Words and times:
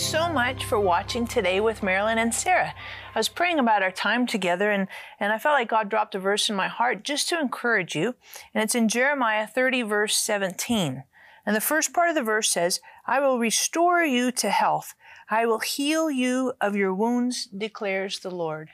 So 0.00 0.32
much 0.32 0.64
for 0.64 0.80
watching 0.80 1.26
today 1.26 1.60
with 1.60 1.82
Marilyn 1.82 2.16
and 2.16 2.34
Sarah. 2.34 2.74
I 3.14 3.18
was 3.18 3.28
praying 3.28 3.58
about 3.58 3.82
our 3.82 3.90
time 3.90 4.26
together 4.26 4.70
and, 4.70 4.88
and 5.20 5.30
I 5.30 5.36
felt 5.36 5.52
like 5.52 5.68
God 5.68 5.90
dropped 5.90 6.14
a 6.14 6.18
verse 6.18 6.48
in 6.48 6.56
my 6.56 6.68
heart 6.68 7.04
just 7.04 7.28
to 7.28 7.38
encourage 7.38 7.94
you. 7.94 8.14
And 8.54 8.64
it's 8.64 8.74
in 8.74 8.88
Jeremiah 8.88 9.46
30, 9.46 9.82
verse 9.82 10.16
17. 10.16 11.04
And 11.44 11.54
the 11.54 11.60
first 11.60 11.92
part 11.92 12.08
of 12.08 12.14
the 12.14 12.22
verse 12.22 12.50
says, 12.50 12.80
I 13.06 13.20
will 13.20 13.38
restore 13.38 14.02
you 14.02 14.32
to 14.32 14.48
health. 14.48 14.94
I 15.28 15.44
will 15.44 15.60
heal 15.60 16.10
you 16.10 16.54
of 16.62 16.74
your 16.74 16.94
wounds, 16.94 17.44
declares 17.46 18.20
the 18.20 18.30
Lord. 18.30 18.70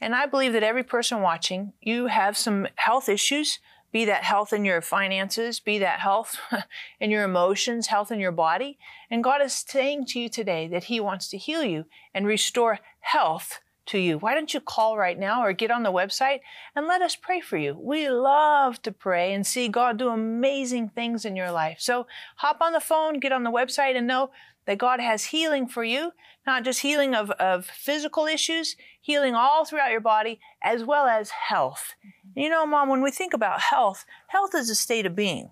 And 0.00 0.14
I 0.14 0.24
believe 0.24 0.54
that 0.54 0.64
every 0.64 0.84
person 0.84 1.20
watching, 1.20 1.74
you 1.82 2.06
have 2.06 2.36
some 2.36 2.66
health 2.76 3.10
issues, 3.10 3.58
be 3.92 4.04
that 4.06 4.24
health 4.24 4.52
in 4.52 4.64
your 4.64 4.80
finances, 4.80 5.60
be 5.60 5.78
that 5.78 6.00
health 6.00 6.38
in 7.00 7.10
your 7.10 7.24
emotions, 7.24 7.88
health 7.88 8.10
in 8.10 8.18
your 8.18 8.32
body. 8.32 8.78
And 9.10 9.22
God 9.22 9.42
is 9.42 9.52
saying 9.52 10.06
to 10.06 10.20
you 10.20 10.28
today 10.28 10.66
that 10.68 10.84
He 10.84 10.98
wants 10.98 11.28
to 11.28 11.38
heal 11.38 11.62
you 11.62 11.84
and 12.14 12.26
restore 12.26 12.80
health 13.00 13.60
to 13.86 13.98
you. 13.98 14.18
Why 14.18 14.34
don't 14.34 14.52
you 14.54 14.60
call 14.60 14.96
right 14.96 15.18
now 15.18 15.42
or 15.42 15.52
get 15.52 15.70
on 15.70 15.82
the 15.82 15.92
website 15.92 16.40
and 16.74 16.86
let 16.86 17.02
us 17.02 17.16
pray 17.16 17.40
for 17.40 17.56
you? 17.56 17.76
We 17.78 18.08
love 18.08 18.80
to 18.82 18.92
pray 18.92 19.32
and 19.32 19.46
see 19.46 19.68
God 19.68 19.96
do 19.98 20.08
amazing 20.08 20.90
things 20.90 21.24
in 21.24 21.36
your 21.36 21.50
life. 21.50 21.78
So 21.80 22.06
hop 22.36 22.58
on 22.60 22.72
the 22.72 22.80
phone, 22.80 23.20
get 23.20 23.32
on 23.32 23.44
the 23.44 23.50
website, 23.50 23.96
and 23.96 24.06
know 24.06 24.30
that 24.66 24.78
God 24.78 25.00
has 25.00 25.26
healing 25.26 25.66
for 25.66 25.82
you, 25.82 26.12
not 26.46 26.64
just 26.64 26.80
healing 26.82 27.14
of, 27.14 27.30
of 27.32 27.66
physical 27.66 28.26
issues, 28.26 28.76
healing 29.00 29.34
all 29.34 29.64
throughout 29.64 29.90
your 29.90 30.00
body, 30.00 30.38
as 30.62 30.84
well 30.84 31.06
as 31.06 31.30
health. 31.30 31.94
Mm-hmm. 32.06 32.38
You 32.38 32.48
know, 32.48 32.64
Mom, 32.64 32.88
when 32.88 33.02
we 33.02 33.10
think 33.10 33.34
about 33.34 33.60
health, 33.60 34.04
health 34.28 34.54
is 34.54 34.70
a 34.70 34.74
state 34.74 35.06
of 35.06 35.16
being. 35.16 35.50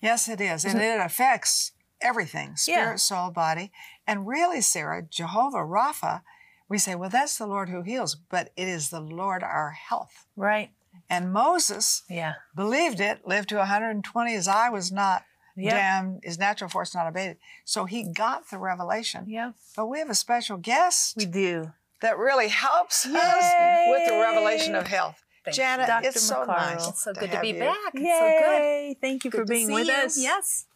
Yes, 0.00 0.28
it 0.28 0.40
is. 0.40 0.64
And 0.64 0.80
it 0.80 1.00
affects 1.00 1.72
everything 2.00 2.56
spirit, 2.56 2.80
Yeah. 2.80 2.96
soul, 2.96 3.30
body. 3.30 3.72
And 4.06 4.26
really, 4.26 4.60
Sarah, 4.60 5.02
Jehovah 5.02 5.58
Rapha, 5.58 6.22
we 6.68 6.78
say, 6.78 6.94
well, 6.94 7.10
that's 7.10 7.38
the 7.38 7.46
Lord 7.46 7.68
who 7.68 7.82
heals, 7.82 8.14
but 8.14 8.50
it 8.56 8.68
is 8.68 8.90
the 8.90 9.00
Lord 9.00 9.42
our 9.42 9.70
health. 9.70 10.26
Right. 10.36 10.70
And 11.08 11.32
Moses 11.32 12.02
Yeah. 12.08 12.34
believed 12.54 13.00
it, 13.00 13.26
lived 13.26 13.48
to 13.50 13.56
120. 13.56 14.32
His 14.32 14.48
eye 14.48 14.68
was 14.68 14.90
not 14.92 15.24
Yep. 15.56 15.72
damned, 15.74 16.20
his 16.22 16.38
natural 16.38 16.70
force 16.70 16.94
not 16.94 17.06
abated. 17.08 17.38
So 17.64 17.84
he 17.84 18.04
got 18.12 18.48
the 18.50 18.58
revelation. 18.58 19.24
Yep. 19.28 19.54
But 19.74 19.86
we 19.86 19.98
have 19.98 20.10
a 20.10 20.14
special 20.14 20.56
guest 20.56 21.16
We 21.16 21.26
do. 21.26 21.72
that 22.00 22.16
really 22.16 22.48
helps 22.48 23.04
us 23.06 23.54
with 23.88 24.08
the 24.08 24.18
revelation 24.20 24.74
of 24.76 24.86
health. 24.86 25.20
Thank 25.44 25.56
Janet, 25.56 25.86
Dr. 25.86 26.08
it's 26.08 26.20
so 26.22 26.44
Maccaro. 26.44 26.46
nice. 26.74 26.88
It's 26.88 27.02
so 27.04 27.12
good 27.14 27.30
to 27.30 27.36
have 27.36 27.42
be 27.42 27.48
you. 27.48 27.58
back. 27.60 27.76
It's 27.94 28.18
so 28.18 28.48
good. 28.48 29.00
Thank 29.00 29.24
you 29.24 29.30
Good 29.30 29.38
for 29.38 29.44
being 29.46 29.72
with 29.72 29.86
you. 29.88 29.92
us. 29.94 30.18
Yes. 30.18 30.66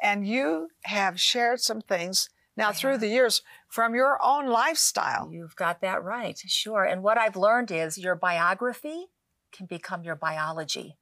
And 0.00 0.26
you 0.26 0.68
have 0.84 1.20
shared 1.20 1.60
some 1.60 1.80
things 1.80 2.28
now 2.56 2.72
through 2.72 2.98
the 2.98 3.08
years 3.08 3.42
from 3.68 3.94
your 3.94 4.18
own 4.22 4.46
lifestyle. 4.46 5.30
You've 5.32 5.56
got 5.56 5.80
that 5.80 6.02
right. 6.04 6.38
Sure. 6.46 6.84
And 6.84 7.02
what 7.02 7.18
I've 7.18 7.36
learned 7.36 7.70
is 7.70 7.98
your 7.98 8.14
biography 8.14 9.06
can 9.52 9.66
become 9.66 10.04
your 10.04 10.16
biology. 10.16 10.96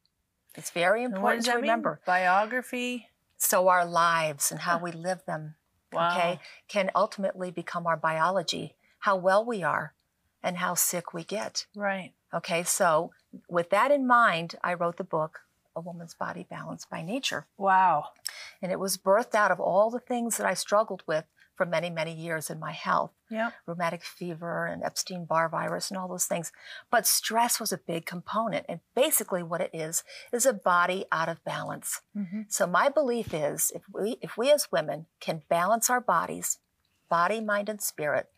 It's 0.57 0.71
very 0.71 1.05
And 1.05 1.13
what 1.15 1.19
important 1.19 1.39
does 1.39 1.47
to 1.47 1.51
that 1.53 1.57
mean? 1.63 1.71
remember. 1.71 2.01
Biography. 2.07 3.09
So 3.37 3.69
our 3.69 3.87
lives 3.87 4.51
and 4.51 4.61
how 4.61 4.79
we 4.79 4.93
live 4.93 5.25
them, 5.27 5.55
Wow. 5.93 6.11
okay, 6.17 6.41
can 6.69 6.91
ultimately 6.95 7.51
become 7.51 7.87
our 7.87 7.97
biology, 7.97 8.77
how 9.01 9.17
well 9.17 9.45
we 9.45 9.63
are 9.63 9.95
and 10.43 10.59
how 10.59 10.75
sick 10.75 11.13
we 11.15 11.25
get. 11.25 11.67
Right. 11.75 12.13
Okay, 12.35 12.63
so 12.63 13.11
with 13.49 13.71
that 13.71 13.91
in 13.91 14.07
mind, 14.07 14.55
I 14.63 14.75
wrote 14.75 14.97
the 14.99 15.05
book, 15.05 15.41
A 15.75 15.81
Woman's 15.81 16.15
Body 16.15 16.47
Balanced 16.49 16.89
by 16.91 17.03
Nature. 17.03 17.47
Wow. 17.57 18.11
And 18.63 18.71
it 18.71 18.79
was 18.79 18.97
birthed 18.99 19.35
out 19.35 19.51
of 19.51 19.59
all 19.59 19.91
the 19.91 19.99
things 20.01 20.37
that 20.37 20.47
I 20.47 20.55
struggled 20.55 21.03
with 21.07 21.25
for 21.61 21.67
many, 21.67 21.91
many 21.91 22.15
years 22.15 22.49
in 22.49 22.59
my 22.59 22.73
health 22.73 23.11
Yep. 23.29 23.53
rheumatic 23.67 24.03
fever 24.03 24.65
and 24.65 24.83
Epstein 24.83 25.27
Barr 25.27 25.47
virus 25.47 25.91
and 25.91 25.99
all 25.99 26.09
those 26.09 26.25
things. 26.25 26.53
But 26.91 27.07
stress 27.07 27.61
was 27.61 27.71
a 27.71 27.77
big 27.77 28.07
component. 28.07 28.65
And 28.67 28.81
basically, 28.95 29.43
what 29.43 29.61
it 29.61 29.69
is, 29.75 30.03
is 30.33 30.47
a 30.47 30.55
body 30.55 31.05
out 31.13 31.29
of 31.29 31.45
balance. 31.45 32.01
Mm-hmm. 32.17 32.43
So, 32.49 32.67
my 32.67 32.89
belief 32.89 33.35
is 33.35 33.71
if 33.75 33.83
we, 33.93 34.17
if 34.23 34.39
we 34.39 34.51
as 34.51 34.73
women 34.73 35.05
can 35.21 35.43
balance 35.51 35.91
our 35.91 36.01
bodies, 36.01 36.57
body, 37.11 37.43
mind, 37.43 37.69
and 37.69 37.83
spirit, 37.83 38.31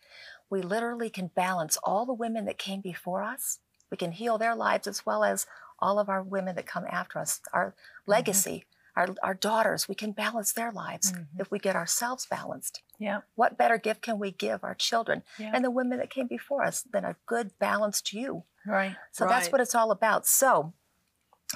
we 0.50 0.60
literally 0.60 1.09
can 1.09 1.28
balance 1.28 1.78
all 1.84 2.04
the 2.04 2.12
women 2.12 2.44
that 2.47 2.59
came 2.59 2.81
before 2.81 3.22
us. 3.22 3.60
We 3.89 3.97
can 3.97 4.10
heal 4.10 4.37
their 4.37 4.56
lives 4.56 4.89
as 4.89 5.06
well 5.06 5.22
as 5.22 5.47
all 5.78 6.00
of 6.00 6.09
our 6.09 6.25
women 6.25 6.56
that 6.56 6.66
come 6.66 6.87
after 6.91 7.21
us, 7.21 7.41
our 7.53 7.77
legacy. 8.04 8.65
Our, 8.94 9.08
our 9.22 9.34
daughters, 9.34 9.88
we 9.88 9.94
can 9.94 10.12
balance 10.12 10.53
their 10.53 10.70
lives 10.70 11.14
if 11.38 11.50
we 11.50 11.58
get 11.58 11.76
ourselves 11.76 12.26
balanced 12.26 12.82
Yeah. 12.98 13.20
what 13.34 13.56
better 13.56 13.78
gift 13.78 14.03
can 14.03 14.19
we 14.19 14.30
give 14.32 14.62
our 14.62 14.75
children 14.75 15.22
Yeah. 15.38 15.53
and 15.54 15.64
the 15.64 15.70
women 15.70 15.98
that 15.98 16.10
came 16.10 16.26
before 16.26 16.62
us 16.62 16.82
than 16.82 17.04
a 17.04 17.16
good 17.26 17.58
balanced 17.58 18.12
you? 18.12 18.44
Right. 18.66 18.97
So 19.10 19.26
that's 19.26 19.50
what 19.50 19.60
it's 19.62 19.75
all 19.75 19.91
about. 19.91 20.26
So 20.26 20.75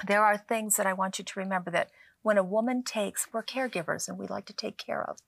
there 0.07 0.25
are 0.25 0.39
things 0.39 0.77
that 0.77 0.87
I 0.87 0.93
want 0.95 1.19
you 1.19 1.25
to 1.27 1.39
remember 1.39 1.71
that 1.73 1.91
when 2.23 2.39
a 2.39 2.43
woman 2.43 2.83
takes, 2.83 3.29
we're 3.33 3.43
caregivers 3.45 4.09
and 4.09 4.19
we 4.19 4.27
like 4.27 4.47
to 4.47 4.53
take 4.53 4.79
care 4.79 5.03
of. 5.09 5.19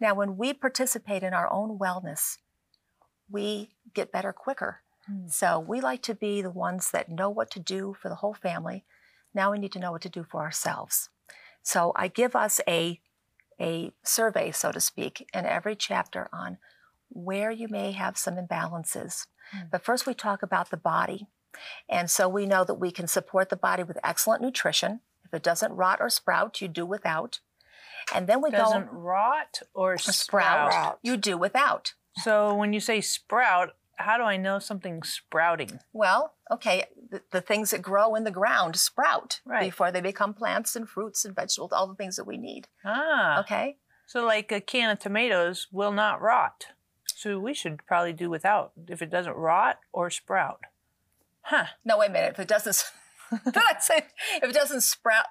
Now, 0.00 0.14
when 0.14 0.36
we 0.36 0.54
participate 0.54 1.22
in 1.22 1.34
our 1.34 1.52
own 1.52 1.78
wellness, 1.78 2.38
we 3.28 3.70
get 3.92 4.12
better 4.12 4.32
quicker. 4.32 4.80
Hmm. 5.06 5.28
So 5.28 5.58
we 5.58 5.80
like 5.80 6.02
to 6.02 6.14
be 6.14 6.42
the 6.42 6.50
ones 6.50 6.90
that 6.92 7.08
know 7.10 7.28
what 7.28 7.50
to 7.52 7.60
do 7.60 7.94
for 8.00 8.08
the 8.08 8.14
whole 8.16 8.34
family. 8.34 8.84
Now 9.34 9.52
we 9.52 9.58
need 9.58 9.72
to 9.72 9.78
know 9.78 9.92
what 9.92 10.02
to 10.02 10.08
do 10.08 10.24
for 10.24 10.40
ourselves. 10.40 11.10
So 11.66 11.92
I 11.96 12.06
give 12.06 12.36
us 12.36 12.60
a 12.68 13.00
a 13.60 13.90
survey, 14.04 14.52
so 14.52 14.70
to 14.70 14.80
speak, 14.80 15.28
in 15.34 15.46
every 15.46 15.74
chapter 15.74 16.28
on 16.32 16.58
where 17.08 17.50
you 17.50 17.66
may 17.68 17.92
have 17.92 18.16
some 18.16 18.36
imbalances. 18.36 19.26
Hmm. 19.50 19.66
But 19.72 19.84
first, 19.84 20.06
we 20.06 20.14
talk 20.14 20.42
about 20.42 20.70
the 20.70 20.76
body. 20.76 21.26
And 21.88 22.08
so 22.10 22.28
we 22.28 22.46
know 22.46 22.64
that 22.64 22.74
we 22.74 22.90
can 22.90 23.08
support 23.08 23.48
the 23.48 23.56
body 23.56 23.82
with 23.82 23.98
excellent 24.04 24.42
nutrition. 24.42 25.00
If 25.24 25.34
it 25.34 25.42
doesn't 25.42 25.72
rot 25.72 25.98
or 26.00 26.10
sprout, 26.10 26.60
you 26.60 26.68
do 26.68 26.86
without. 26.86 27.40
And 28.14 28.28
then 28.28 28.42
we 28.42 28.50
go. 28.50 28.58
Doesn't 28.58 28.92
rot 28.92 29.60
or 29.74 29.94
or 29.94 29.98
sprout. 29.98 30.70
sprout, 30.70 30.98
you 31.02 31.16
do 31.16 31.36
without. 31.36 31.94
So 32.22 32.54
when 32.54 32.74
you 32.74 32.80
say 32.80 33.00
sprout, 33.00 33.74
how 33.96 34.16
do 34.16 34.22
I 34.24 34.36
know 34.36 34.58
something's 34.58 35.08
sprouting? 35.10 35.80
Well, 35.92 36.34
okay, 36.50 36.84
the, 37.10 37.22
the 37.30 37.40
things 37.40 37.70
that 37.70 37.82
grow 37.82 38.14
in 38.14 38.24
the 38.24 38.30
ground 38.30 38.76
sprout 38.76 39.40
Right. 39.44 39.62
before 39.64 39.90
they 39.90 40.00
become 40.00 40.34
plants 40.34 40.76
and 40.76 40.88
fruits 40.88 41.24
and 41.24 41.34
vegetables, 41.34 41.72
all 41.72 41.86
the 41.86 41.94
things 41.94 42.16
that 42.16 42.26
we 42.26 42.36
need. 42.36 42.68
Ah. 42.84 43.40
Okay? 43.40 43.76
So 44.06 44.24
like 44.24 44.52
a 44.52 44.60
can 44.60 44.90
of 44.90 44.98
tomatoes 44.98 45.66
will 45.72 45.92
not 45.92 46.20
rot. 46.20 46.66
So 47.04 47.38
we 47.38 47.54
should 47.54 47.84
probably 47.86 48.12
do 48.12 48.28
without 48.30 48.72
if 48.88 49.00
it 49.02 49.10
doesn't 49.10 49.34
rot 49.36 49.78
or 49.92 50.10
sprout. 50.10 50.60
Huh. 51.42 51.66
No, 51.84 51.98
wait 51.98 52.10
a 52.10 52.12
minute. 52.12 52.32
If 52.34 52.40
it 52.40 52.48
doesn't, 52.48 52.84
did 53.44 53.56
I 53.56 53.76
say 53.80 54.06
if 54.42 54.50
it 54.50 54.54
doesn't 54.54 54.82
sprout? 54.82 55.26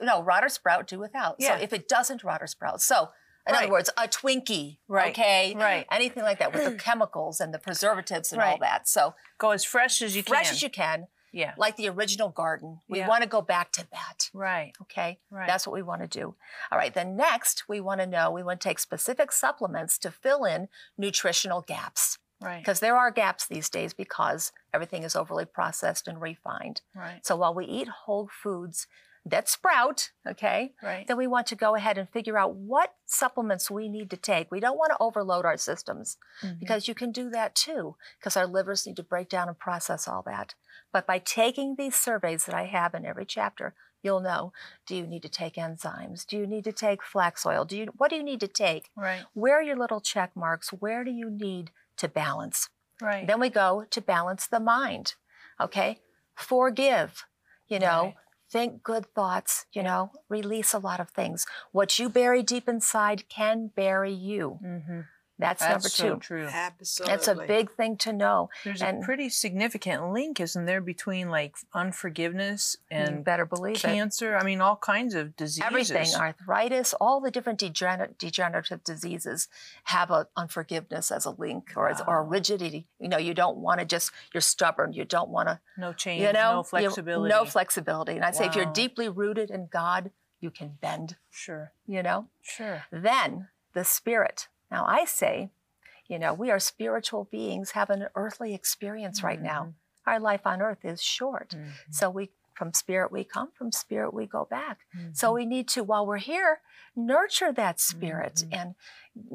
No, 0.00 0.22
rot 0.22 0.44
or 0.44 0.48
sprout, 0.48 0.86
do 0.86 0.98
without. 0.98 1.36
Yeah. 1.38 1.56
So 1.56 1.62
if 1.64 1.72
it 1.72 1.88
doesn't 1.88 2.22
rot 2.22 2.42
or 2.42 2.46
sprout, 2.46 2.80
so 2.80 3.10
in 3.46 3.52
Right. 3.54 3.62
other 3.64 3.72
words, 3.72 3.90
a 3.96 4.08
Twinkie, 4.08 4.78
Right, 4.88 5.12
okay, 5.12 5.54
right. 5.56 5.86
anything 5.90 6.22
like 6.22 6.38
that 6.40 6.52
with 6.52 6.64
the 6.64 6.74
chemicals 6.84 7.40
and 7.40 7.52
the 7.54 7.58
preservatives 7.58 8.32
and 8.32 8.40
all 8.42 8.58
that. 8.58 8.88
So 8.88 9.14
Go 9.38 9.50
as 9.50 9.64
fresh 9.64 10.02
as 10.02 10.16
you 10.16 10.22
fresh 10.22 10.38
can. 10.38 10.44
Fresh 10.46 10.52
as 10.52 10.62
you 10.62 10.70
can, 10.70 11.06
Yeah. 11.32 11.54
like 11.56 11.76
the 11.76 11.88
original 11.88 12.28
garden. 12.30 12.80
We 12.88 12.98
Yeah. 12.98 13.08
want 13.08 13.22
to 13.22 13.28
go 13.28 13.42
back 13.42 13.70
to 13.72 13.86
that. 13.92 14.30
Right. 14.32 14.72
Okay, 14.82 15.20
Right. 15.30 15.46
that's 15.46 15.66
what 15.66 15.74
we 15.74 15.82
want 15.82 16.02
to 16.02 16.08
do. 16.08 16.34
All 16.72 16.78
right, 16.78 16.92
then 16.92 17.16
next 17.16 17.68
we 17.68 17.80
want 17.80 18.00
to 18.00 18.06
know 18.06 18.30
we 18.30 18.42
want 18.42 18.60
to 18.60 18.68
take 18.68 18.78
specific 18.78 19.30
supplements 19.32 19.98
to 19.98 20.10
fill 20.10 20.44
in 20.44 20.68
nutritional 20.98 21.60
gaps 21.62 22.18
Right. 22.40 22.58
because 22.58 22.80
there 22.80 22.96
are 22.96 23.10
gaps 23.10 23.46
these 23.46 23.68
days 23.70 23.94
because 23.94 24.52
everything 24.74 25.04
is 25.04 25.14
overly 25.16 25.44
processed 25.44 26.08
and 26.08 26.20
refined. 26.20 26.82
Right. 26.94 27.24
So 27.24 27.36
while 27.36 27.54
we 27.54 27.64
eat 27.66 27.88
whole 27.88 28.28
foods 28.28 28.86
that 29.28 29.48
sprout, 29.48 30.10
okay, 30.26 30.72
Right. 30.82 31.06
then 31.06 31.16
we 31.16 31.26
want 31.26 31.46
to 31.48 31.56
go 31.56 31.74
ahead 31.74 31.98
and 31.98 32.08
figure 32.08 32.38
out 32.38 32.54
what 32.54 32.94
supplements 33.06 33.70
we 33.70 33.88
need 33.88 34.08
to 34.10 34.16
take. 34.16 34.50
We 34.50 34.60
don't 34.60 34.78
want 34.78 34.92
to 34.92 34.96
overload 35.00 35.44
our 35.44 35.56
systems 35.56 36.16
Mhm. 36.42 36.60
because 36.60 36.86
you 36.88 36.94
can 36.94 37.10
do 37.12 37.28
that 37.30 37.54
too, 37.54 37.96
because 38.18 38.36
our 38.36 38.46
livers 38.46 38.86
need 38.86 38.96
to 38.96 39.02
break 39.02 39.28
down 39.28 39.48
and 39.48 39.58
process 39.58 40.06
all 40.06 40.22
that. 40.22 40.54
But 40.92 41.06
by 41.06 41.18
taking 41.18 41.74
these 41.74 41.96
surveys 41.96 42.46
that 42.46 42.54
I 42.54 42.66
have 42.66 42.94
in 42.94 43.04
every 43.04 43.26
chapter, 43.26 43.74
you'll 44.02 44.20
know 44.20 44.52
do 44.86 44.94
you 44.94 45.06
need 45.06 45.22
to 45.22 45.28
take 45.28 45.54
enzymes? 45.54 46.24
Do 46.24 46.36
you 46.36 46.46
need 46.46 46.62
to 46.64 46.72
take 46.72 47.02
flax 47.02 47.44
oil? 47.44 47.64
Do 47.64 47.76
you 47.76 47.86
what 47.96 48.10
do 48.10 48.16
you 48.16 48.22
need 48.22 48.40
to 48.40 48.48
take? 48.48 48.90
Right. 48.96 49.24
Where 49.34 49.58
are 49.58 49.62
your 49.62 49.76
little 49.76 50.00
check 50.00 50.36
marks? 50.36 50.72
Where 50.72 51.02
do 51.02 51.10
you 51.10 51.28
need 51.30 51.72
to 51.96 52.06
balance? 52.08 52.68
Right. 53.00 53.26
Then 53.26 53.40
we 53.40 53.50
go 53.50 53.84
to 53.90 54.00
balance 54.00 54.46
the 54.46 54.60
mind. 54.60 55.16
Okay? 55.60 56.00
Forgive. 56.34 57.24
You 57.66 57.80
know, 57.80 58.02
Right. 58.04 58.16
Think 58.50 58.82
good 58.82 59.06
thoughts, 59.14 59.66
you 59.72 59.82
know, 59.82 60.10
release 60.28 60.72
a 60.72 60.78
lot 60.78 61.00
of 61.00 61.10
things. 61.10 61.46
What 61.72 61.98
you 61.98 62.08
bury 62.08 62.42
deep 62.42 62.68
inside 62.68 63.28
can 63.28 63.70
bury 63.74 64.12
you. 64.12 64.58
mm-hmm. 64.64 65.00
That's, 65.38 65.60
That's 65.60 65.70
number 65.70 65.88
so 65.90 66.14
two. 66.14 66.20
true. 66.20 66.46
Absolutely. 66.50 67.14
It's 67.14 67.28
a 67.28 67.34
big 67.34 67.70
thing 67.72 67.96
to 67.98 68.12
know. 68.12 68.48
There's 68.64 68.80
and 68.80 69.02
a 69.02 69.04
pretty 69.04 69.28
significant 69.28 70.10
link, 70.12 70.40
isn't 70.40 70.64
there, 70.64 70.80
between 70.80 71.28
like 71.28 71.56
unforgiveness 71.74 72.76
you 72.90 72.96
and 72.98 73.24
better 73.24 73.44
believe 73.44 73.76
it. 73.76 73.82
cancer? 73.82 74.36
I 74.36 74.44
mean, 74.44 74.60
all 74.60 74.76
kinds 74.76 75.14
of 75.14 75.36
diseases. 75.36 75.62
Everything, 75.66 76.08
arthritis, 76.14 76.94
all 77.00 77.20
the 77.20 77.30
different 77.30 77.58
degener- 77.60 78.16
degenerative 78.18 78.84
diseases 78.84 79.48
have 79.84 80.10
a 80.10 80.28
unforgiveness 80.36 81.10
as 81.10 81.24
a 81.24 81.30
link 81.30 81.72
or 81.76 81.88
as, 81.88 82.00
or 82.06 82.24
rigidity. 82.24 82.86
You 82.98 83.08
know, 83.08 83.18
you 83.18 83.34
don't 83.34 83.58
want 83.58 83.80
to 83.80 83.86
just 83.86 84.12
you're 84.32 84.40
stubborn. 84.40 84.92
You 84.92 85.04
don't 85.04 85.28
want 85.30 85.48
to 85.48 85.60
No 85.76 85.92
change, 85.92 86.22
you 86.22 86.32
know 86.32 86.52
no 86.52 86.58
you- 86.58 86.64
flexibility. 86.64 87.30
no 87.30 87.44
flexibility. 87.44 88.12
And 88.12 88.24
I 88.24 88.30
say 88.30 88.46
if 88.46 88.54
you're 88.56 88.72
deeply 88.72 89.08
rooted 89.08 89.50
in 89.50 89.66
God, 89.70 90.10
you 90.40 90.50
can 90.50 90.78
bend. 90.80 91.16
Sure, 91.30 91.72
You 91.86 92.02
know. 92.02 92.28
sure. 92.42 92.84
Then 92.90 93.48
the 93.74 93.84
spirit. 93.84 94.48
Now 94.70 94.84
I 94.86 95.04
say, 95.04 95.50
you 96.06 96.18
know, 96.18 96.32
we 96.34 96.50
are 96.50 96.58
spiritual 96.60 97.24
beings 97.24 97.72
having 97.72 98.02
an 98.02 98.08
earthly 98.14 98.54
experience 98.54 99.22
right 99.22 99.40
now. 99.42 99.74
Our 100.06 100.20
life 100.20 100.46
on 100.46 100.62
earth 100.62 100.84
is 100.84 101.02
short. 101.02 101.50
Mhm. 101.50 101.72
So 101.90 102.10
we 102.10 102.30
from 102.54 102.72
spirit 102.72 103.12
we 103.12 103.22
come, 103.22 103.50
from 103.52 103.70
spirit 103.70 104.14
we 104.14 104.26
go 104.26 104.46
back. 104.46 104.78
So 105.12 105.30
Mhm. 105.30 105.34
we 105.34 105.44
need 105.46 105.68
to, 105.68 105.84
while 105.84 106.06
we're 106.06 106.16
here, 106.16 106.62
nurture 106.94 107.52
that 107.52 107.78
spirit 107.78 108.44
Mhm. 108.46 108.48
and 108.58 108.74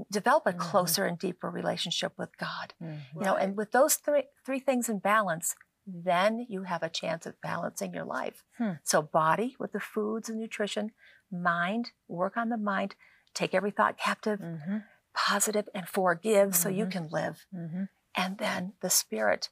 develop 0.09 0.47
a 0.47 0.53
Mhm. 0.53 0.57
closer 0.59 1.05
and 1.05 1.19
deeper 1.19 1.47
relationship 1.47 2.17
with 2.17 2.35
God. 2.39 2.73
Mhm. 2.81 3.13
You 3.15 3.21
know, 3.21 3.35
and 3.35 3.55
with 3.55 3.71
those 3.73 3.95
three 3.97 4.27
three 4.43 4.59
things 4.59 4.89
in 4.89 4.97
balance, 4.99 5.55
then 5.85 6.39
you 6.49 6.63
have 6.63 6.81
a 6.81 6.89
chance 6.89 7.27
of 7.27 7.39
balancing 7.41 7.93
your 7.93 8.05
life. 8.05 8.43
Hmm. 8.57 8.73
So 8.83 9.03
body 9.03 9.55
with 9.59 9.71
the 9.73 9.79
foods 9.79 10.27
and 10.29 10.39
nutrition, 10.39 10.91
mind, 11.29 11.91
work 12.07 12.37
on 12.37 12.49
the 12.49 12.57
mind, 12.57 12.95
take 13.35 13.53
every 13.53 13.71
thought 13.71 13.97
captive, 13.97 14.39
Mhm. 14.39 14.83
Positive, 15.13 15.67
and 15.73 15.87
forgive 15.87 16.55
so 16.55 16.69
you 16.69 16.85
Mhm. 16.85 16.91
can 16.91 17.07
live. 17.09 17.45
Mhm. 17.53 17.89
And 18.15 18.37
then 18.37 18.73
the 18.81 18.89
spirit, 18.89 19.49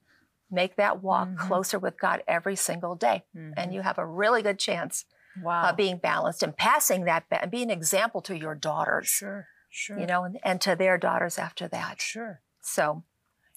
make 0.50 0.75
that 0.77 1.01
walk 1.01 1.29
Mhm. 1.29 1.38
closer 1.38 1.77
with 1.79 2.00
God 2.00 2.23
every 2.27 2.56
single 2.56 2.95
day. 2.95 3.25
And 3.56 3.73
you 3.73 3.81
have 3.81 3.97
a 3.97 4.06
really 4.06 4.41
good 4.41 4.59
chance 4.59 5.06
wow, 5.41 5.69
of 5.69 5.75
being 5.77 5.97
balanced 5.97 6.41
and 6.44 6.56
passing 6.57 7.06
that 7.06 7.29
ba- 7.29 7.41
and 7.41 7.51
be 7.51 7.61
an 7.63 7.69
example 7.69 8.21
to 8.23 8.38
your 8.38 8.56
daughters, 8.56 9.07
sure, 9.07 9.47
sure, 9.69 9.97
you 10.00 10.07
know, 10.07 10.23
and, 10.23 10.39
and 10.44 10.59
to 10.61 10.75
their 10.75 10.97
daughters 10.97 11.38
after 11.38 11.67
that. 11.67 12.01
sure. 12.01 12.41
So, 12.62 13.03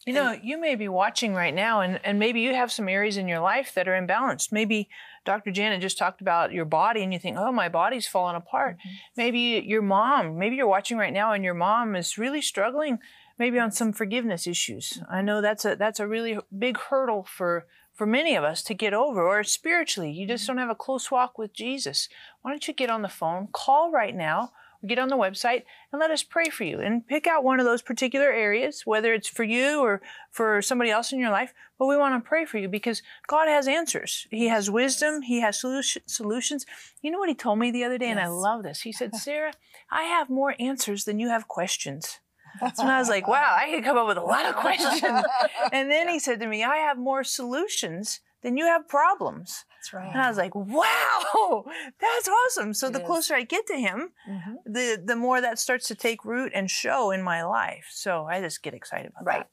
You 0.06 0.14
know, 0.14 0.36
you 0.42 0.60
may 0.60 0.74
be 0.74 0.88
watching 0.88 1.32
right 1.32 1.54
now, 1.54 1.80
and, 1.80 2.00
and 2.02 2.18
maybe 2.18 2.40
you 2.40 2.54
have 2.54 2.72
some 2.72 2.88
areas 2.88 3.16
in 3.16 3.28
your 3.28 3.38
life 3.38 3.72
that 3.74 3.86
are 3.86 3.92
imbalanced. 3.92 4.50
Maybe 4.50 4.88
Dr. 5.24 5.52
Janet 5.52 5.80
just 5.80 5.96
talked 5.96 6.20
about 6.20 6.52
your 6.52 6.64
body, 6.64 7.04
and 7.04 7.12
you 7.12 7.20
think, 7.20 7.36
oh, 7.38 7.52
my 7.52 7.68
body's 7.68 8.08
falling 8.08 8.34
apart. 8.34 8.78
Mm-hmm. 8.78 8.96
Maybe 9.16 9.64
your 9.64 9.82
mom, 9.82 10.38
maybe 10.38 10.56
you're 10.56 10.66
watching 10.66 10.98
right 10.98 11.12
now, 11.12 11.32
and 11.32 11.44
your 11.44 11.54
mom 11.54 11.94
is 11.94 12.18
really 12.18 12.42
struggling, 12.42 12.98
maybe 13.38 13.60
on 13.60 13.70
some 13.70 13.92
forgiveness 13.92 14.46
issues. 14.46 15.00
I 15.08 15.22
know 15.22 15.40
that's 15.40 15.64
a 15.64 15.76
that's 15.76 16.00
a 16.00 16.08
really 16.08 16.36
big 16.56 16.78
hurdle 16.78 17.22
for 17.22 17.66
for 17.92 18.06
many 18.06 18.34
of 18.34 18.42
us 18.42 18.62
to 18.64 18.74
get 18.74 18.94
over, 18.94 19.22
or 19.22 19.44
spiritually, 19.44 20.10
you 20.10 20.26
just 20.26 20.46
don't 20.46 20.58
have 20.58 20.70
a 20.70 20.74
close 20.74 21.10
walk 21.10 21.38
with 21.38 21.52
Jesus. 21.52 22.08
Why 22.40 22.50
don't 22.50 22.66
you 22.66 22.74
get 22.74 22.90
on 22.90 23.02
the 23.02 23.08
phone, 23.08 23.48
call 23.52 23.92
right 23.92 24.16
now, 24.16 24.52
get 24.86 24.98
on 24.98 25.08
the 25.08 25.16
website, 25.16 25.62
and 25.92 26.00
let 26.00 26.10
us 26.10 26.22
pray 26.22 26.48
for 26.48 26.64
you 26.64 26.80
and 26.80 27.06
pick 27.06 27.26
out 27.26 27.44
one 27.44 27.60
of 27.60 27.66
those 27.66 27.82
particular 27.82 28.30
areas, 28.30 28.82
whether 28.84 29.12
it's 29.12 29.28
for 29.28 29.44
you 29.44 29.80
or 29.80 30.00
for 30.30 30.62
somebody 30.62 30.90
else 30.90 31.12
in 31.12 31.18
your 31.18 31.30
life. 31.30 31.52
But 31.78 31.86
we 31.86 31.96
want 31.96 32.22
to 32.22 32.28
pray 32.28 32.44
for 32.44 32.58
you 32.58 32.68
because 32.68 33.02
God 33.26 33.48
has 33.48 33.68
answers. 33.68 34.26
He 34.30 34.48
has 34.48 34.70
wisdom. 34.70 35.22
He 35.22 35.40
has 35.40 35.60
solution, 35.60 36.02
solutions. 36.06 36.66
You 37.00 37.10
know 37.10 37.18
what 37.18 37.28
He 37.28 37.34
told 37.34 37.58
me 37.58 37.70
the 37.70 37.84
other 37.84 37.98
day, 37.98 38.08
and 38.08 38.20
I 38.20 38.28
love 38.28 38.62
this. 38.62 38.82
He 38.82 38.92
said, 38.92 39.14
Sarah, 39.16 39.52
I 39.90 40.04
have 40.04 40.30
more 40.30 40.54
answers 40.58 41.04
than 41.04 41.18
you 41.18 41.28
have 41.28 41.48
questions. 41.48 42.20
And 42.60 42.90
I 42.90 42.98
was 42.98 43.08
like, 43.08 43.26
wow, 43.26 43.56
I 43.58 43.70
could 43.70 43.82
come 43.82 43.96
up 43.96 44.06
with 44.06 44.18
a 44.18 44.22
lot 44.22 44.44
of 44.44 44.56
questions. 44.56 45.02
And 45.72 45.90
then 45.90 46.06
he 46.06 46.18
said 46.18 46.38
to 46.40 46.46
me, 46.46 46.62
I 46.62 46.76
have 46.76 46.98
more 46.98 47.24
solutions 47.24 48.20
than 48.42 48.56
you 48.56 48.64
have 48.66 48.88
problems. 48.88 49.64
that's 49.76 49.92
right. 49.92 50.10
And 50.12 50.20
I 50.20 50.28
was 50.28 50.36
like, 50.38 50.54
wow, 50.54 51.64
that's 52.00 52.28
awesome. 52.28 52.74
So 52.74 52.86
It 52.88 52.92
the 52.94 53.00
is. 53.00 53.06
closer 53.06 53.34
I 53.34 53.42
get 53.44 53.66
to 53.68 53.76
him, 53.76 54.12
Mhm. 54.28 54.54
the 54.66 55.02
the 55.04 55.16
more 55.16 55.40
that 55.40 55.58
starts 55.58 55.86
to 55.88 55.94
take 55.94 56.24
root 56.24 56.52
and 56.54 56.70
show 56.70 57.10
in 57.10 57.22
my 57.22 57.42
life. 57.44 57.86
So 57.90 58.26
I 58.26 58.40
just 58.40 58.62
get 58.62 58.74
excited 58.74 59.10
about 59.10 59.22
it. 59.22 59.26
Right. 59.38 59.46